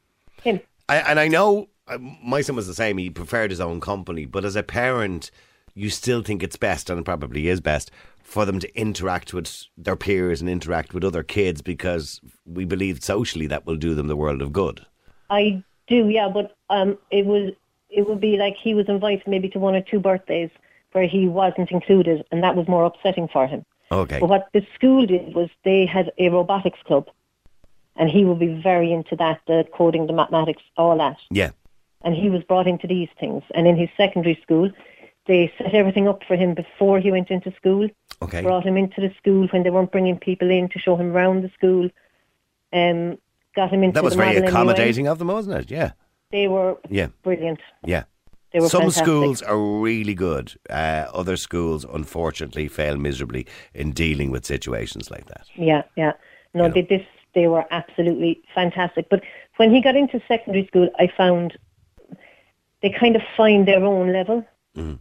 him. 0.43 0.61
I, 0.89 0.97
and 0.99 1.19
I 1.21 1.29
know 1.29 1.69
uh, 1.89 1.99
my 2.23 2.41
son 2.41 2.57
was 2.57 2.67
the 2.67 2.75
same. 2.75 2.99
He 2.99 3.11
preferred 3.11 3.51
his 3.51 3.61
own 3.61 3.81
company, 3.81 4.25
but 4.25 4.45
as 4.45 4.57
a 4.57 4.63
parent, 4.63 5.31
you 5.75 5.91
still 5.91 6.23
think 6.23 6.43
it's 6.43 6.57
best, 6.57 6.91
and 6.91 6.99
it 7.01 7.05
probably 7.05 7.49
is 7.49 7.61
best, 7.61 7.91
for 8.23 8.45
them 8.45 8.59
to 8.61 8.81
interact 8.81 9.33
with 9.35 9.67
their 9.77 9.97
peers 9.97 10.41
and 10.41 10.51
interact 10.51 10.95
with 10.95 11.05
other 11.05 11.23
kids 11.23 11.63
because 11.63 12.21
we 12.45 12.65
believe 12.65 13.03
socially 13.05 13.47
that 13.47 13.67
will 13.67 13.77
do 13.77 13.95
them 13.95 14.09
the 14.09 14.17
world 14.17 14.43
of 14.43 14.53
good. 14.53 14.85
I 15.31 15.63
do, 15.87 16.09
yeah, 16.09 16.29
but 16.29 16.57
um, 16.71 16.99
it 17.11 17.27
was 17.27 17.53
it 17.91 18.09
would 18.09 18.21
be 18.21 18.37
like 18.37 18.57
he 18.57 18.75
was 18.75 18.89
invited 18.89 19.27
maybe 19.29 19.49
to 19.51 19.59
one 19.59 19.75
or 19.77 19.81
two 19.81 20.01
birthdays 20.01 20.51
where 20.93 21.07
he 21.07 21.29
wasn't 21.29 21.71
included, 21.71 22.25
and 22.33 22.43
that 22.43 22.57
was 22.57 22.67
more 22.69 22.85
upsetting 22.85 23.29
for 23.29 23.47
him. 23.47 23.65
Okay. 23.91 24.19
But 24.19 24.29
what 24.29 24.49
the 24.53 24.67
school 24.75 25.07
did 25.07 25.35
was 25.35 25.49
they 25.65 25.87
had 25.87 26.13
a 26.19 26.29
robotics 26.29 26.79
club, 26.85 27.09
and 27.97 28.11
he 28.11 28.25
would 28.25 28.39
be 28.39 28.61
very 28.61 28.93
into 28.93 29.17
that, 29.17 29.41
the 29.47 29.67
coding, 29.73 30.07
the 30.07 30.13
mathematics, 30.13 30.63
all 30.77 30.97
that. 30.99 31.19
Yeah. 31.31 31.51
And 32.03 32.15
he 32.15 32.31
was 32.31 32.43
brought 32.45 32.67
into 32.67 32.87
these 32.87 33.09
things. 33.19 33.43
And 33.55 33.67
in 33.67 33.77
his 33.77 33.89
secondary 33.97 34.39
school, 34.43 34.71
they 35.27 35.53
set 35.59 35.75
everything 35.75 36.07
up 36.09 36.23
for 36.25 36.37
him 36.37 36.55
before 36.55 37.01
he 37.01 37.11
went 37.11 37.31
into 37.31 37.53
school. 37.57 37.89
Okay. 38.23 38.43
Brought 38.43 38.65
him 38.65 38.77
into 38.77 39.01
the 39.01 39.13
school 39.19 39.47
when 39.49 39.63
they 39.63 39.71
weren't 39.71 39.93
bringing 39.93 40.19
people 40.19 40.51
in 40.51 40.69
to 40.71 40.79
show 40.79 40.97
him 40.97 41.13
around 41.13 41.43
the 41.43 41.51
school. 41.51 41.89
Um, 42.73 43.19
got 43.55 43.71
him 43.73 43.83
into 43.83 43.95
That 43.95 44.05
was 44.05 44.15
very 44.15 44.37
accommodating 44.37 45.09
of 45.09 45.19
them, 45.19 45.29
wasn't 45.29 45.57
it? 45.59 45.71
Yeah. 45.71 45.93
They 46.31 46.49
were 46.49 46.77
Yeah. 46.91 47.09
brilliant. 47.23 47.61
Yeah. 47.85 48.05
They 48.57 48.61
were 48.61 48.71
Some 48.71 48.81
fantastic. 48.85 49.05
schools 49.05 49.43
are 49.43 49.59
really 49.59 50.15
good. 50.15 50.55
Uh, 50.71 51.05
other 51.13 51.37
schools, 51.37 51.85
unfortunately, 51.85 52.69
fail 52.69 52.97
miserably 52.97 53.47
in 53.75 53.91
dealing 53.93 54.31
with 54.31 54.47
situations 54.47 55.11
like 55.11 55.27
that. 55.27 55.47
Yeah, 55.57 55.83
yeah. 55.95 56.13
No, 56.55 56.65
You 56.65 56.73
they, 56.73 56.81
this 56.81 57.07
they 57.35 57.49
were 57.49 57.67
absolutely 57.71 58.41
fantastic. 58.55 59.11
But 59.11 59.23
when 59.59 59.75
he 59.75 59.83
got 59.83 59.95
into 59.95 60.23
secondary 60.27 60.67
school, 60.69 60.89
I 60.99 61.09
found 61.15 61.59
they 62.81 62.89
kind 62.89 63.15
of 63.15 63.21
find 63.37 63.69
their 63.69 63.85
own 63.85 64.11
level. 64.11 64.43
Mm-hmm. 64.75 64.95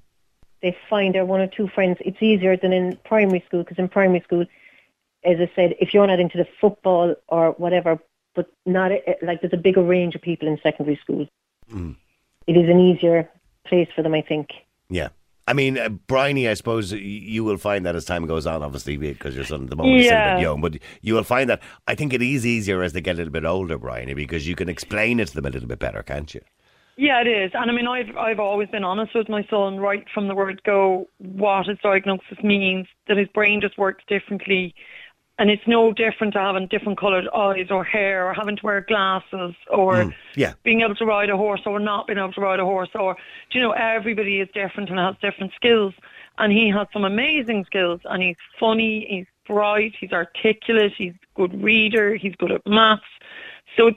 They 0.62 0.76
find 0.90 1.16
their 1.16 1.24
one 1.24 1.40
or 1.40 1.48
two 1.48 1.70
friends. 1.70 2.00
It's 2.02 2.22
easier 2.22 2.58
than 2.58 2.74
in 2.74 3.00
primary 3.06 3.42
school 3.48 3.64
because 3.64 3.80
in 3.80 3.88
primary 3.88 4.20
school, 4.20 4.46
as 5.24 5.38
I 5.40 5.50
said, 5.56 5.76
if 5.80 5.94
you're 5.94 6.08
not 6.08 6.20
into 6.20 6.38
the 6.38 6.48
football 6.60 7.16
or 7.30 7.52
whatever, 7.52 8.00
but 8.34 8.48
not 8.66 8.92
like 9.22 9.40
there's 9.40 9.54
a 9.54 9.66
bigger 9.66 9.82
range 9.82 10.14
of 10.14 10.22
people 10.22 10.46
in 10.46 10.60
secondary 10.62 10.98
school. 10.98 11.26
Mm-hmm. 11.72 11.92
It 12.48 12.58
is 12.58 12.70
an 12.70 12.82
easier 12.82 13.30
place 13.66 13.88
for 13.96 14.02
them, 14.02 14.14
I 14.14 14.22
think. 14.22 14.50
Yeah. 14.90 15.10
I 15.48 15.54
mean, 15.54 15.78
uh, 15.78 15.90
Bryony, 15.90 16.48
I 16.50 16.56
suppose 16.56 16.92
you 16.92 17.44
will 17.44 17.58
find 17.58 17.86
that 17.86 17.96
as 17.96 18.06
time 18.06 18.26
goes 18.26 18.48
on, 18.48 18.64
obviously, 18.64 18.98
because 18.98 19.36
your 19.36 19.46
son 19.46 19.66
at 19.66 19.70
the 19.70 19.76
moment 19.76 20.00
is 20.00 20.08
still 20.08 20.18
a 20.18 20.36
bit 20.36 20.42
young, 20.42 20.62
but 20.62 20.78
you 21.02 21.14
will 21.14 21.24
find 21.24 21.50
that 21.52 21.62
I 21.88 21.94
think 21.94 22.14
it 22.14 22.22
is 22.22 22.46
easier 22.46 22.82
as 22.82 22.94
they 22.94 23.02
get 23.02 23.16
a 23.16 23.18
little 23.18 23.34
bit 23.34 23.46
older, 23.46 23.78
Briny, 23.78 24.16
because 24.16 24.48
you 24.48 24.56
can 24.56 24.70
explain 24.70 25.20
it 25.20 25.28
to 25.28 25.36
them 25.36 25.46
a 25.46 25.50
little 25.50 25.68
bit 25.68 25.78
better, 25.78 26.02
can't 26.02 26.34
you? 26.34 26.42
Yeah, 26.98 27.22
it 27.22 27.28
is. 27.28 27.52
And 27.54 27.70
I 27.70 27.74
mean, 27.74 27.88
I've 27.88 28.16
I've 28.16 28.40
always 28.40 28.70
been 28.70 28.86
honest 28.86 29.14
with 29.14 29.28
my 29.28 29.46
son 29.50 29.80
right 29.80 30.06
from 30.14 30.28
the 30.30 30.36
word 30.36 30.64
go. 30.64 31.08
What 31.18 31.68
his 31.68 31.78
diagnosis 31.84 32.42
means 32.42 32.88
that 33.08 33.18
his 33.18 33.28
brain 33.28 33.60
just 33.60 33.78
works 33.78 34.04
differently, 34.08 34.74
and 35.38 35.50
it's 35.50 35.68
no 35.68 35.92
different 35.92 36.34
to 36.34 36.40
having 36.40 36.68
different 36.68 36.98
coloured 36.98 37.28
eyes 37.36 37.68
or 37.70 37.84
hair, 37.84 38.28
or 38.28 38.34
having 38.34 38.56
to 38.56 38.66
wear 38.66 38.82
glasses, 38.82 39.54
or 39.70 40.06
mm, 40.06 40.14
Yeah. 40.36 40.54
being 40.64 40.82
able 40.82 40.96
to 40.96 41.06
ride 41.06 41.30
a 41.30 41.38
horse 41.38 41.62
or 41.66 41.80
not 41.80 42.08
being 42.08 42.20
able 42.20 42.34
to 42.34 42.42
ride 42.42 42.60
a 42.60 42.66
horse, 42.66 42.90
or 42.96 43.16
do 43.50 43.60
you 43.60 43.64
know 43.64 43.72
everybody 43.72 44.40
is 44.40 44.48
different 44.54 44.90
and 44.90 45.00
has 45.00 45.16
different 45.22 45.54
skills, 45.54 45.94
and 46.38 46.54
he 46.54 46.70
has 46.70 46.88
some 46.94 47.04
amazing 47.04 47.66
skills, 47.66 48.00
and 48.06 48.24
he's 48.24 48.38
funny, 48.60 49.06
he's 49.10 49.28
bright, 49.46 49.94
he's 50.00 50.12
articulate, 50.14 50.94
he's 50.98 51.14
a 51.14 51.36
good 51.36 51.62
reader, 51.62 52.16
he's 52.16 52.36
good 52.36 52.52
at 52.52 52.66
maths. 52.66 53.04
So 53.78 53.92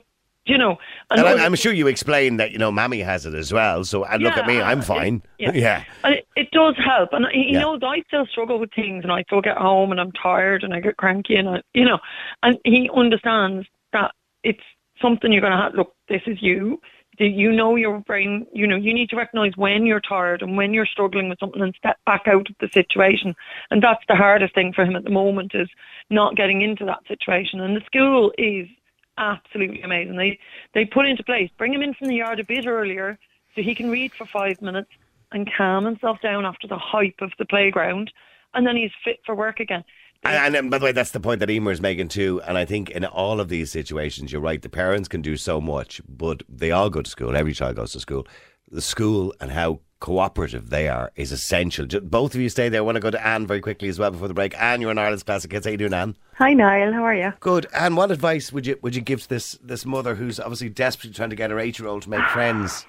you 0.49 0.59
know. 0.59 0.79
And 1.11 1.21
other- 1.21 1.31
I'm, 1.39 1.41
I'm 1.41 1.55
sure 1.55 1.73
you 1.73 1.87
explained 1.87 2.41
that, 2.41 2.51
you 2.53 2.59
know, 2.59 2.71
Mammy 2.73 3.01
has 3.01 3.27
it 3.27 3.35
as 3.35 3.53
well. 3.53 3.85
So, 3.85 4.05
and 4.05 4.23
look 4.23 4.37
at 4.37 4.47
me, 4.47 4.61
I'm 4.61 4.81
it- 4.81 4.85
fine. 4.85 5.23
yeah. 5.39 5.53
yeah. 5.55 5.85
And 6.05 6.15
it, 6.15 6.27
it 6.37 6.51
does 6.51 6.77
help. 6.77 7.13
And 7.13 7.27
you 7.33 7.45
Yeah. 7.55 7.61
knows 7.61 7.81
I 7.83 8.03
still 8.09 8.27
struggle 8.27 8.59
with 8.59 8.73
things 8.73 9.05
and 9.05 9.13
I 9.13 9.23
still 9.25 9.41
get 9.41 9.57
home 9.57 9.91
and 9.93 10.01
I'm 10.01 10.13
tired 10.13 10.65
and 10.65 10.73
I 10.75 10.81
get 10.81 10.97
cranky 10.97 11.37
and 11.37 11.49
I, 11.49 11.63
you 11.75 11.85
know, 11.85 11.99
and 12.43 12.59
he 12.65 12.91
understands 12.95 13.67
that 13.93 14.13
it's 14.43 14.63
something 15.01 15.31
you're 15.33 15.41
going 15.41 15.53
to 15.53 15.59
have. 15.59 15.75
Look, 15.75 15.95
this 16.09 16.23
is 16.27 16.43
you. 16.43 16.81
You 17.21 17.51
know 17.51 17.75
your 17.75 17.99
brain, 17.99 18.47
you 18.53 18.65
know, 18.65 18.77
you 18.77 18.95
need 18.95 19.11
to 19.11 19.17
recognize 19.17 19.57
when 19.57 19.85
you're 19.87 20.01
tired 20.01 20.41
and 20.41 20.57
when 20.57 20.73
you're 20.73 20.87
struggling 20.87 21.29
with 21.29 21.41
something 21.41 21.61
and 21.61 21.75
step 21.75 21.99
back 22.07 22.29
out 22.29 22.49
of 22.49 22.55
the 22.61 22.69
situation. 22.69 23.35
And 23.73 23.83
that's 23.83 24.05
the 24.07 24.15
hardest 24.15 24.55
thing 24.55 24.73
for 24.73 24.85
him 24.85 24.95
at 24.95 25.03
the 25.03 25.11
moment 25.11 25.53
is 25.53 25.69
not 26.11 26.37
getting 26.37 26.63
into 26.63 26.85
that 26.85 27.01
situation. 27.09 27.59
And 27.61 27.77
the 27.77 27.81
school 27.87 28.33
is 28.39 28.69
absolutely 29.19 29.83
amazing. 29.83 30.17
They 30.17 30.39
they 30.75 30.85
put 30.85 31.07
into 31.07 31.23
place, 31.25 31.51
bring 31.59 31.75
him 31.75 31.83
in 31.83 31.95
from 31.95 32.09
the 32.09 32.17
yard 32.17 32.41
a 32.41 32.45
bit 32.45 32.67
earlier 32.67 33.19
so 33.55 33.63
he 33.63 33.75
can 33.75 33.91
read 33.91 34.13
for 34.13 34.27
five 34.27 34.63
minutes 34.63 34.91
and 35.33 35.51
calm 35.57 35.85
himself 35.85 36.21
down 36.23 36.47
after 36.47 36.67
the 36.67 36.79
hype 36.79 37.21
of 37.21 37.33
the 37.39 37.45
playground, 37.45 38.11
and 38.55 38.67
then 38.67 38.77
he's 38.77 38.93
fit 39.05 39.19
for 39.27 39.35
work 39.35 39.61
again. 39.61 39.85
And, 40.25 40.57
and, 40.57 40.71
by 40.71 40.79
the 40.79 40.85
way, 40.85 40.93
that's 40.93 41.13
the 41.13 41.21
point 41.21 41.41
that 41.41 41.51
Emer 41.51 41.71
is 41.71 41.81
making 41.81 42.09
too. 42.09 42.41
And 42.47 42.59
I 42.59 42.65
think 42.65 42.91
in 42.91 43.05
all 43.05 43.41
of 43.41 43.49
these 43.49 43.71
situations, 43.71 44.33
you're 44.33 44.41
right. 44.41 44.61
The 44.61 44.69
parents 44.69 45.07
can 45.09 45.23
do 45.23 45.37
so 45.37 45.61
much, 45.61 46.01
but 46.09 46.43
they 46.49 46.73
all 46.73 46.91
go 46.91 47.03
to 47.03 47.11
school. 47.11 47.37
Every 47.37 47.53
child 47.53 47.77
goes 47.77 47.93
to 47.93 48.01
school. 48.01 48.27
The 48.71 48.83
school 48.83 49.33
and 49.41 49.53
how 49.53 49.81
cooperative 50.01 50.71
they 50.71 50.89
are 50.89 51.11
is 51.17 51.33
essential. 51.33 51.87
Both 52.03 52.35
of 52.35 52.41
you 52.41 52.49
stay 52.49 52.69
there. 52.69 52.81
I 52.81 52.83
want 52.83 52.97
to 52.97 53.01
go 53.01 53.11
to 53.11 53.27
Anne 53.27 53.47
very 53.47 53.61
quickly 53.61 53.89
as 53.89 53.99
well 53.99 54.11
before 54.11 54.29
the 54.29 54.35
break. 54.35 54.59
Anne, 54.61 54.81
you're 54.81 54.91
in 54.91 54.99
Ireland's 54.99 55.23
Classic 55.23 55.51
Hits. 55.51 55.67
How 55.67 55.73
you 55.73 55.77
doing, 55.77 55.95
Anne? 55.95 56.17
Hi 56.35 56.53
Niall, 56.53 56.93
how 56.93 57.03
are 57.03 57.15
you? 57.15 57.33
Good. 57.41 57.67
And 57.75 57.97
what 57.97 58.13
advice 58.13 58.53
would 58.53 58.67
you 58.67 58.79
would 58.83 58.95
you 58.95 59.01
give 59.01 59.23
to 59.23 59.29
this 59.29 59.59
this 59.63 59.85
mother 59.85 60.15
who's 60.15 60.39
obviously 60.39 60.69
desperately 60.69 61.15
trying 61.15 61.31
to 61.31 61.37
get 61.37 61.51
her 61.51 61.59
eight 61.59 61.79
year 61.79 61.89
old 61.89 62.03
to 62.03 62.11
make 62.11 62.25
friends? 62.27 62.87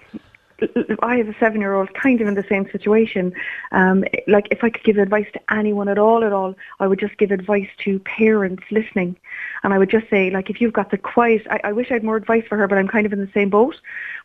I 1.02 1.18
have 1.18 1.30
a 1.30 1.36
seven-year-old, 1.40 1.94
kind 1.94 2.22
of 2.22 2.28
in 2.28 2.36
the 2.36 2.46
same 2.50 2.70
situation. 2.72 3.34
Um, 3.72 4.04
like, 4.28 4.48
if 4.52 4.64
I 4.64 4.70
could 4.70 4.84
give 4.84 4.98
advice 4.98 5.28
to 5.34 5.54
anyone 5.54 5.90
at 5.90 5.98
all, 5.98 6.24
at 6.24 6.34
all, 6.34 6.56
I 6.80 6.88
would 6.88 7.00
just 7.00 7.18
give 7.18 7.32
advice 7.32 7.70
to 7.86 8.00
parents 8.00 8.64
listening, 8.72 9.16
and 9.64 9.74
I 9.74 9.78
would 9.78 9.90
just 9.90 10.10
say, 10.10 10.30
like, 10.30 10.50
if 10.50 10.62
you've 10.62 10.74
got 10.74 10.92
the 10.92 10.98
quiet, 10.98 11.46
I, 11.50 11.60
I 11.66 11.72
wish 11.72 11.92
I 11.92 11.96
had 11.96 12.04
more 12.04 12.18
advice 12.18 12.46
for 12.48 12.58
her, 12.58 12.68
but 12.68 12.78
I'm 12.78 12.88
kind 12.88 13.06
of 13.06 13.14
in 13.14 13.20
the 13.20 13.32
same 13.34 13.50
boat. 13.50 13.76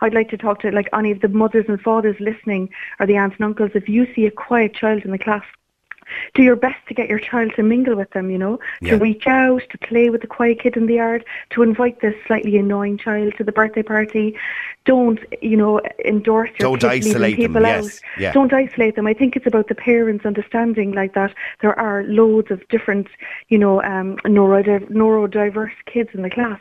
I'd 0.01 0.15
like 0.15 0.31
to 0.31 0.37
talk 0.37 0.61
to 0.61 0.71
like 0.71 0.89
any 0.93 1.11
of 1.11 1.21
the 1.21 1.29
mothers 1.29 1.67
and 1.69 1.81
fathers 1.81 2.17
listening, 2.21 2.71
or 3.01 3.07
the 3.07 3.17
aunts 3.17 3.37
and 3.37 3.45
uncles. 3.45 3.73
If 3.75 3.89
you 3.89 4.13
see 4.15 4.27
a 4.27 4.31
quiet 4.31 4.75
child 4.75 5.05
in 5.05 5.11
the 5.11 5.19
class, 5.19 5.45
do 6.35 6.43
your 6.43 6.57
best 6.57 6.77
to 6.89 6.95
get 6.95 7.09
your 7.09 7.19
child 7.19 7.53
to 7.57 7.63
mingle 7.63 7.97
with 7.97 8.11
them, 8.11 8.31
you 8.31 8.39
know, 8.39 8.59
Yeah. 8.81 8.93
to 8.93 8.99
reach 8.99 9.27
out, 9.27 9.63
to 9.71 9.79
play 9.79 10.11
with 10.11 10.21
the 10.21 10.27
quiet 10.27 10.61
kid 10.61 10.77
in 10.77 10.87
the 10.87 10.95
yard, 10.95 11.25
to 11.51 11.63
invite 11.63 12.01
the 12.01 12.15
slightly 12.27 12.57
annoying 12.57 12.99
child 12.99 13.35
to 13.37 13.45
the 13.45 13.53
birthday 13.53 13.83
party. 13.83 14.37
Don't, 14.85 15.21
you 15.41 15.57
know, 15.57 15.81
endorse 16.05 16.51
your 16.59 16.71
Don't 16.71 16.85
isolate 16.85 17.37
them, 17.39 17.47
people 17.47 17.63
yes, 17.63 18.01
yeah. 18.19 18.33
Don't 18.33 18.53
isolate 18.53 18.97
them. 18.97 19.07
I 19.07 19.15
think 19.15 19.35
it's 19.35 19.47
about 19.47 19.69
the 19.69 19.75
parents 19.75 20.27
understanding 20.27 20.93
like 20.93 21.15
that 21.15 21.35
there 21.63 21.79
are 21.79 22.03
loads 22.05 22.51
of 22.51 22.67
different, 22.69 23.09
you 23.49 23.57
know, 23.59 23.83
um, 23.83 24.17
neurodiverse 24.27 25.73
kids 25.87 26.11
in 26.13 26.23
the 26.23 26.31
class. 26.31 26.61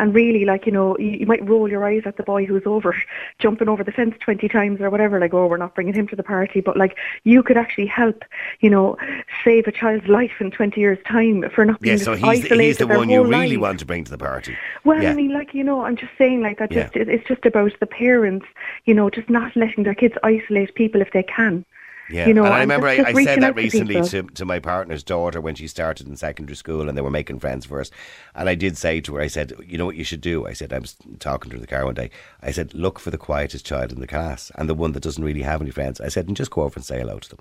And 0.00 0.14
really, 0.14 0.44
like, 0.44 0.64
you 0.66 0.72
know, 0.72 0.96
you, 0.98 1.10
you 1.10 1.26
might 1.26 1.46
roll 1.46 1.68
your 1.70 1.84
eyes 1.84 2.02
at 2.06 2.16
the 2.16 2.22
boy 2.22 2.46
who's 2.46 2.62
over, 2.66 2.96
jumping 3.38 3.68
over 3.68 3.84
the 3.84 3.92
fence 3.92 4.14
20 4.20 4.48
times 4.48 4.80
or 4.80 4.88
whatever, 4.90 5.20
like, 5.20 5.34
oh, 5.34 5.46
we're 5.46 5.56
not 5.58 5.74
bringing 5.74 5.94
him 5.94 6.08
to 6.08 6.16
the 6.16 6.22
party. 6.22 6.60
But, 6.60 6.76
like, 6.76 6.96
you 7.24 7.42
could 7.42 7.56
actually 7.56 7.86
help, 7.86 8.24
you 8.60 8.70
know, 8.70 8.96
save 9.44 9.66
a 9.66 9.72
child's 9.72 10.08
life 10.08 10.32
in 10.40 10.50
20 10.50 10.80
years' 10.80 10.98
time 11.06 11.44
for 11.54 11.64
not 11.64 11.80
being 11.80 11.98
Yeah, 11.98 12.04
so 12.04 12.14
he's 12.14 12.24
isolated 12.44 12.58
the, 12.58 12.62
he's 12.64 12.78
the 12.78 12.86
one 12.86 13.10
you 13.10 13.22
really 13.22 13.48
lives. 13.56 13.58
want 13.60 13.78
to 13.80 13.84
bring 13.86 14.04
to 14.04 14.10
the 14.10 14.18
party. 14.18 14.56
Well, 14.84 15.02
yeah. 15.02 15.10
I 15.10 15.14
mean, 15.14 15.32
like 15.32 15.54
you 15.54 15.62
know, 15.64 15.84
I'm 15.84 15.96
just 15.96 16.12
saying, 16.16 16.40
like 16.42 16.58
that. 16.58 16.72
Yeah. 16.72 16.84
Just 16.84 16.96
it- 16.96 17.08
it's 17.08 17.28
just 17.28 17.44
about 17.44 17.72
the 17.80 17.86
parents, 17.86 18.46
you 18.86 18.94
know, 18.94 19.10
just 19.10 19.28
not 19.28 19.54
letting 19.54 19.84
their 19.84 19.94
kids 19.94 20.14
isolate 20.22 20.74
people 20.74 21.00
if 21.00 21.12
they 21.12 21.22
can. 21.22 21.64
Yeah, 22.10 22.26
you 22.26 22.34
know, 22.34 22.44
and 22.44 22.52
I 22.54 22.60
remember 22.60 22.94
just- 22.94 23.08
I, 23.08 23.12
just 23.12 23.18
I 23.20 23.24
said 23.24 23.42
that 23.42 23.48
to 23.48 23.54
recently 23.54 23.94
people. 23.94 24.08
to, 24.08 24.22
to 24.22 24.44
my 24.44 24.58
partner's 24.58 25.02
daughter 25.02 25.40
when 25.40 25.54
she 25.54 25.68
started 25.68 26.08
in 26.08 26.16
secondary 26.16 26.56
school 26.56 26.88
and 26.88 26.96
they 26.98 27.02
were 27.02 27.10
making 27.10 27.38
friends 27.40 27.66
first. 27.66 27.92
And 28.34 28.48
I 28.48 28.54
did 28.54 28.76
say 28.76 29.00
to 29.02 29.14
her, 29.14 29.20
I 29.22 29.28
said, 29.28 29.52
you 29.66 29.78
know 29.78 29.86
what 29.86 29.96
you 29.96 30.04
should 30.04 30.20
do? 30.20 30.46
I 30.46 30.52
said, 30.52 30.72
I 30.72 30.78
was 30.78 30.96
talking 31.18 31.50
to 31.50 31.54
her 31.54 31.58
in 31.58 31.60
the 31.62 31.66
car 31.66 31.84
one 31.84 31.94
day. 31.94 32.10
I 32.42 32.50
said, 32.50 32.74
look 32.74 32.98
for 32.98 33.10
the 33.10 33.18
quietest 33.18 33.64
child 33.64 33.92
in 33.92 34.00
the 34.00 34.06
class 34.06 34.50
and 34.56 34.68
the 34.68 34.74
one 34.74 34.92
that 34.92 35.02
doesn't 35.02 35.22
really 35.24 35.42
have 35.42 35.60
any 35.62 35.70
friends. 35.70 36.00
I 36.00 36.08
said, 36.08 36.26
and 36.26 36.36
just 36.36 36.50
go 36.50 36.62
over 36.62 36.74
and 36.76 36.84
say 36.84 36.98
hello 36.98 37.18
to 37.18 37.28
them. 37.28 37.38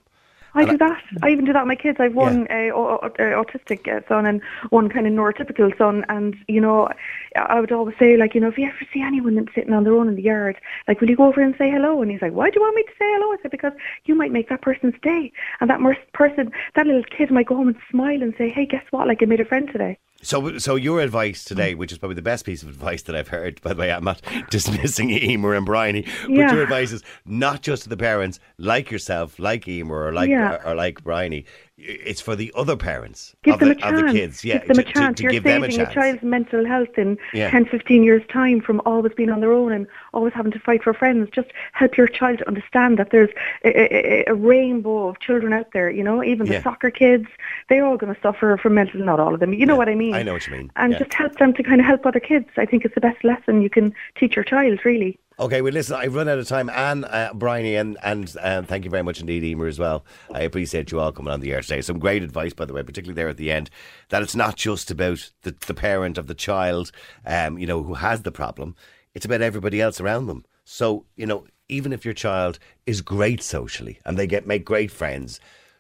I 0.56 0.62
And 0.62 0.72
do 0.72 0.78
that. 0.78 1.04
I 1.22 1.30
even 1.30 1.46
do 1.46 1.54
that 1.54 1.64
with 1.64 1.68
my 1.68 1.76
kids. 1.76 2.00
I've 2.00 2.16
one 2.16 2.48
uh, 2.50 2.72
au- 2.74 3.00
au- 3.02 3.06
uh, 3.06 3.44
autistic 3.44 3.88
uh, 3.88 4.02
son 4.08 4.26
and 4.26 4.42
one 4.70 4.90
kind 4.90 5.06
of 5.06 5.14
neurotypical 5.14 5.78
son, 5.78 6.06
and 6.10 6.36
you 6.48 6.60
know, 6.60 6.90
I 7.36 7.60
would 7.60 7.72
always 7.72 7.96
say 8.00 8.18
like, 8.18 8.34
you 8.34 8.42
know, 8.42 8.48
if 8.48 8.58
you 8.58 8.68
ever 8.68 8.86
see 8.94 9.02
anyone 9.02 9.48
sitting 9.54 9.74
on 9.74 9.84
their 9.84 9.94
own 9.94 10.08
in 10.08 10.16
the 10.16 10.24
yard, 10.24 10.58
like, 10.88 11.02
will 11.02 11.10
you 11.10 11.16
go 11.16 11.26
over 11.28 11.42
and 11.42 11.56
say 11.58 11.70
hello? 11.70 12.02
And 12.02 12.12
he's 12.12 12.22
like, 12.22 12.34
why 12.34 12.50
do 12.50 12.56
you 12.60 12.62
want 12.62 12.76
me 12.76 12.84
to 12.84 12.92
say 12.92 13.06
hello? 13.14 13.32
I 13.32 13.38
said 13.42 13.52
because 13.52 13.74
you 14.06 14.16
might 14.16 14.32
make 14.32 14.50
that 14.50 14.62
person's 14.62 14.96
day, 15.02 15.32
and 15.60 15.70
that 15.70 15.80
person, 16.14 16.52
that 16.76 16.88
little 16.88 17.04
kid 17.04 17.32
might 17.32 17.48
go 17.48 17.56
home 17.56 17.68
and 17.70 17.78
smile 17.90 18.22
and 18.22 18.34
say, 18.38 18.50
hey, 18.50 18.66
guess 18.66 18.84
what? 18.92 19.08
Like, 19.08 19.22
I 19.22 19.26
made 19.26 19.42
a 19.42 19.46
friend 19.46 19.70
today. 19.72 19.98
So, 20.22 20.58
so 20.58 20.76
your 20.76 21.00
advice 21.00 21.46
today, 21.46 21.76
which 21.76 21.92
is 21.94 21.98
probably 21.98 22.16
the 22.16 22.22
best 22.22 22.46
piece 22.46 22.62
of 22.62 22.68
advice 22.70 23.04
that 23.04 23.16
I've 23.16 23.30
heard. 23.30 23.62
By 23.62 23.74
the 23.74 23.80
way, 23.80 23.92
I'm 23.92 24.04
not 24.04 24.22
dismissing 24.50 25.12
Emer 25.12 25.54
and 25.54 25.66
Bryony, 25.66 26.06
but 26.24 26.32
Yeah. 26.32 26.54
your 26.54 26.64
advice 26.64 26.92
is 26.92 27.04
not 27.26 27.62
just 27.62 27.84
to 27.84 27.90
the 27.90 27.96
parents, 27.98 28.40
like 28.58 28.92
yourself, 28.92 29.40
like 29.40 29.68
Emer, 29.68 30.08
or 30.08 30.12
like 30.14 30.30
Yeah. 30.30 30.58
or, 30.66 30.76
like 30.76 31.04
Bryony. 31.04 31.46
It's 31.82 32.20
for 32.22 32.36
the 32.36 32.52
other 32.56 32.76
parents 32.76 33.36
Give 33.44 33.54
of, 33.54 33.60
them 33.62 33.70
the, 33.70 33.76
a 33.76 33.80
chance. 33.80 34.00
of 34.02 34.06
the 34.08 34.12
kids. 34.14 34.44
Yeah, 34.44 34.58
give 34.60 34.68
them 34.68 34.76
to, 34.76 34.82
a 34.82 34.84
to- 34.86 34.94
chance. 34.94 35.18
to 35.18 35.24
You're 35.24 35.32
give 35.32 35.44
them 35.44 35.64
a 35.64 35.72
saving 35.72 35.86
chance. 35.86 35.94
child's 35.94 36.24
mental 36.24 36.66
health 36.66 36.98
in 36.98 37.18
Yeah. 37.34 37.50
10, 37.50 37.66
15 37.66 38.04
years' 38.04 38.22
time 38.32 38.62
from 38.62 38.82
always 38.86 39.14
being 39.14 39.30
on 39.30 39.40
their 39.40 39.54
own 39.54 39.72
and 39.72 39.88
always 40.14 40.34
having 40.34 40.52
to 40.52 40.60
fight 40.60 40.84
for 40.84 40.94
friends. 40.94 41.30
Just 41.32 41.50
help 41.74 41.96
your 41.98 42.08
child 42.08 42.40
to 42.40 42.48
understand 42.48 43.00
that 43.00 43.12
there's 43.12 43.30
a, 43.64 43.70
a, 43.96 44.32
a 44.32 44.36
rainbow 44.36 45.08
of 45.10 45.20
children 45.20 45.54
out 45.54 45.72
there. 45.74 45.90
You 45.90 46.04
know, 46.04 46.24
even 46.24 46.48
Yeah. 46.48 46.58
the 46.58 46.64
soccer 46.64 46.92
kids, 46.92 47.28
they're 47.70 47.86
all 47.86 47.98
going 47.98 48.14
to 48.14 48.22
suffer 48.22 48.58
from 48.58 48.74
mental. 48.74 49.00
Not 49.00 49.20
all 49.20 49.34
of 49.34 49.40
them. 49.40 49.54
You 49.54 49.66
know 49.66 49.74
Yeah, 49.74 49.78
what 49.78 49.90
I 49.90 49.96
mean? 49.96 50.14
I 50.14 50.24
know 50.24 50.34
what 50.34 50.46
you 50.48 50.54
mean, 50.54 50.72
And 50.76 50.92
yeah. 50.94 51.00
just 51.00 51.14
help 51.14 51.36
them 51.38 51.54
to 51.54 51.64
kind 51.64 51.80
of 51.80 51.86
help 51.88 52.06
other 52.06 52.20
kids. 52.20 52.50
I 52.58 52.66
think 52.66 52.84
it's 52.86 52.96
the 52.96 53.02
best 53.02 53.24
lesson 53.24 53.62
you 53.62 53.70
can 53.70 53.94
teach 54.16 54.36
your 54.36 54.44
child. 54.46 54.80
Really. 54.84 55.18
Okay, 55.40 55.62
well, 55.62 55.72
listen, 55.72 55.96
I've 55.96 56.16
run 56.16 56.28
out 56.28 56.38
of 56.38 56.50
time. 56.50 56.70
Anne, 56.70 57.06
uh, 57.06 57.30
and, 57.34 57.98
and 58.04 58.36
um, 58.42 58.66
thank 58.66 58.84
you 58.84 58.92
very 58.92 59.04
much 59.04 59.22
indeed, 59.22 59.42
Emer, 59.46 59.68
as 59.68 59.80
well. 59.80 60.04
I 60.34 60.42
appreciate 60.42 60.92
you 60.92 61.00
all 61.00 61.14
coming 61.14 61.32
on 61.32 61.40
the 61.40 61.54
air 61.54 61.62
today. 61.62 61.80
Some 61.80 61.98
great 61.98 62.24
advice, 62.24 62.52
by 62.54 62.66
the 62.66 62.74
way, 62.74 62.84
particularly 62.84 63.16
there 63.16 63.30
at 63.30 63.38
the 63.38 63.50
end, 63.50 63.70
that 64.10 64.22
it's 64.22 64.36
not 64.36 64.58
just 64.58 64.92
about 64.92 65.32
the, 65.44 65.56
the 65.66 65.74
parent 65.74 66.18
of 66.18 66.28
the 66.28 66.34
child, 66.34 66.92
um, 67.26 67.58
you 67.58 67.66
know, 67.66 67.84
who 67.84 67.94
has 67.94 68.24
the 68.24 68.34
problem. 68.34 68.76
It's 69.14 69.24
about 69.24 69.42
everybody 69.42 69.80
else 69.80 70.02
around 70.02 70.28
them. 70.28 70.44
So, 70.66 71.06
you 71.16 71.26
know, 71.26 71.48
even 71.70 71.94
if 71.94 72.04
your 72.04 72.14
child 72.14 72.60
is 72.86 73.00
great 73.00 73.42
socially 73.42 74.02
and 74.06 74.18
they 74.18 74.28
get 74.28 74.46
make 74.46 74.66
great 74.66 74.92
friends, 74.92 75.40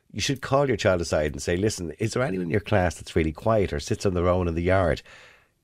you 0.09 0.21
should 0.21 0.41
call 0.41 0.69
your 0.69 0.77
child 0.77 1.01
aside 1.01 1.33
and 1.33 1.41
say, 1.41 1.57
listen, 1.57 1.91
is 1.99 2.13
there 2.13 2.23
anyone 2.23 2.45
in 2.45 2.51
your 2.51 2.61
class 2.61 2.95
that's 2.95 3.13
really 3.13 3.33
quiet 3.33 3.73
or 3.73 3.81
sits 3.81 4.05
on 4.05 4.13
their 4.13 4.29
own 4.29 4.47
in 4.47 4.55
the 4.55 4.63
yard? 4.63 5.01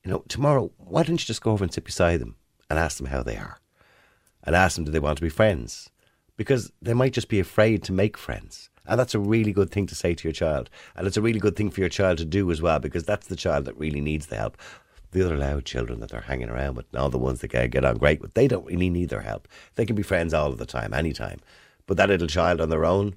You 0.04 0.12
know, 0.12 0.26
tomorrow, 0.28 0.70
why 0.80 1.04
don't 1.04 1.14
you 1.14 1.26
just 1.26 1.42
go 1.42 1.54
over 1.54 1.64
and 1.64 1.74
sit 1.74 1.86
beside 1.86 2.20
them 2.20 2.36
and 2.70 2.78
ask 2.78 2.98
them 2.98 3.08
how 3.08 3.24
they 3.24 3.38
are? 3.38 3.58
And 4.46 4.56
ask 4.56 4.76
them 4.76 4.86
do 4.86 4.92
they 4.92 5.00
want 5.00 5.18
to 5.18 5.24
be 5.24 5.30
friends? 5.30 5.90
Because 6.38 6.72
they 6.82 6.94
might 6.94 7.14
just 7.14 7.30
be 7.30 7.40
afraid 7.40 7.84
to 7.84 7.94
make 7.94 8.18
friends. 8.18 8.70
And 8.88 9.00
that's 9.00 9.16
a 9.16 9.20
really 9.20 9.52
good 9.52 9.72
thing 9.72 9.88
to 9.88 9.96
say 9.96 10.14
to 10.14 10.28
your 10.28 10.34
child. 10.34 10.70
And 10.96 11.08
it's 11.08 11.18
a 11.18 11.22
really 11.22 11.40
good 11.40 11.56
thing 11.56 11.72
for 11.72 11.80
your 11.80 11.90
child 11.90 12.20
to 12.20 12.26
do 12.26 12.52
as 12.52 12.62
well 12.62 12.80
because 12.80 13.04
that's 13.04 13.28
the 13.28 13.36
child 13.36 13.66
that 13.66 13.78
really 13.78 14.02
needs 14.02 14.28
the 14.28 14.36
help. 14.36 14.58
The 15.12 15.26
other 15.26 15.38
loud 15.38 15.66
children 15.66 16.02
that 16.02 16.12
they're 16.12 16.22
hanging 16.22 16.50
around 16.50 16.76
with 16.76 16.86
and 16.92 17.02
all 17.02 17.10
the 17.10 17.18
ones 17.18 17.40
that 17.40 17.48
get 17.48 17.86
on 17.86 17.98
great 17.98 18.22
with 18.22 18.34
they 18.34 18.48
don't 18.48 18.66
really 18.66 18.90
need 18.90 19.10
their 19.10 19.22
help. 19.22 19.48
They 19.76 19.86
can 19.86 19.96
be 19.96 20.04
friends 20.04 20.34
all 20.34 20.52
of 20.52 20.58
the 20.58 20.66
time 20.66 20.94
anytime. 20.94 21.40
But 21.88 21.98
that 21.98 22.10
little 22.10 22.28
child 22.28 22.62
on 22.62 22.70
their 22.70 22.86
own 22.86 23.16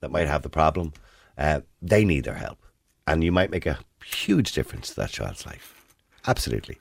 that 0.00 0.10
might 0.10 0.28
have 0.28 0.42
the 0.42 0.48
problem 0.48 0.92
uh, 1.36 1.62
they 1.82 2.04
need 2.04 2.24
their 2.24 2.34
help. 2.34 2.58
And 3.06 3.24
you 3.24 3.32
might 3.32 3.50
make 3.50 3.66
a 3.66 3.80
huge 4.04 4.52
difference 4.52 4.90
to 4.90 4.96
that 4.96 5.10
child's 5.10 5.46
life. 5.46 5.74
Absolutely 6.26 6.78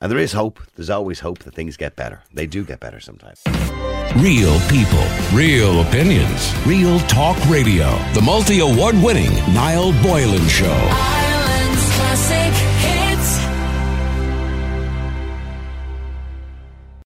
and 0.00 0.10
there 0.10 0.18
is 0.18 0.32
hope. 0.32 0.60
There's 0.76 0.90
always 0.90 1.20
hope 1.20 1.40
that 1.40 1.54
things 1.54 1.76
get 1.76 1.96
better. 1.96 2.22
They 2.32 2.46
do 2.46 2.64
get 2.64 2.80
better 2.80 3.00
sometimes. 3.00 3.42
Real 4.16 4.58
people, 4.68 5.04
real 5.32 5.82
opinions, 5.82 6.52
real 6.66 6.98
talk 7.00 7.36
radio. 7.48 7.88
The 8.14 8.22
multi 8.22 8.60
award 8.60 8.96
winning 8.96 9.32
Niall 9.54 9.92
Boylan 10.02 10.48
Show. 10.48 10.66
Ireland's 10.66 11.96
classic 11.96 12.69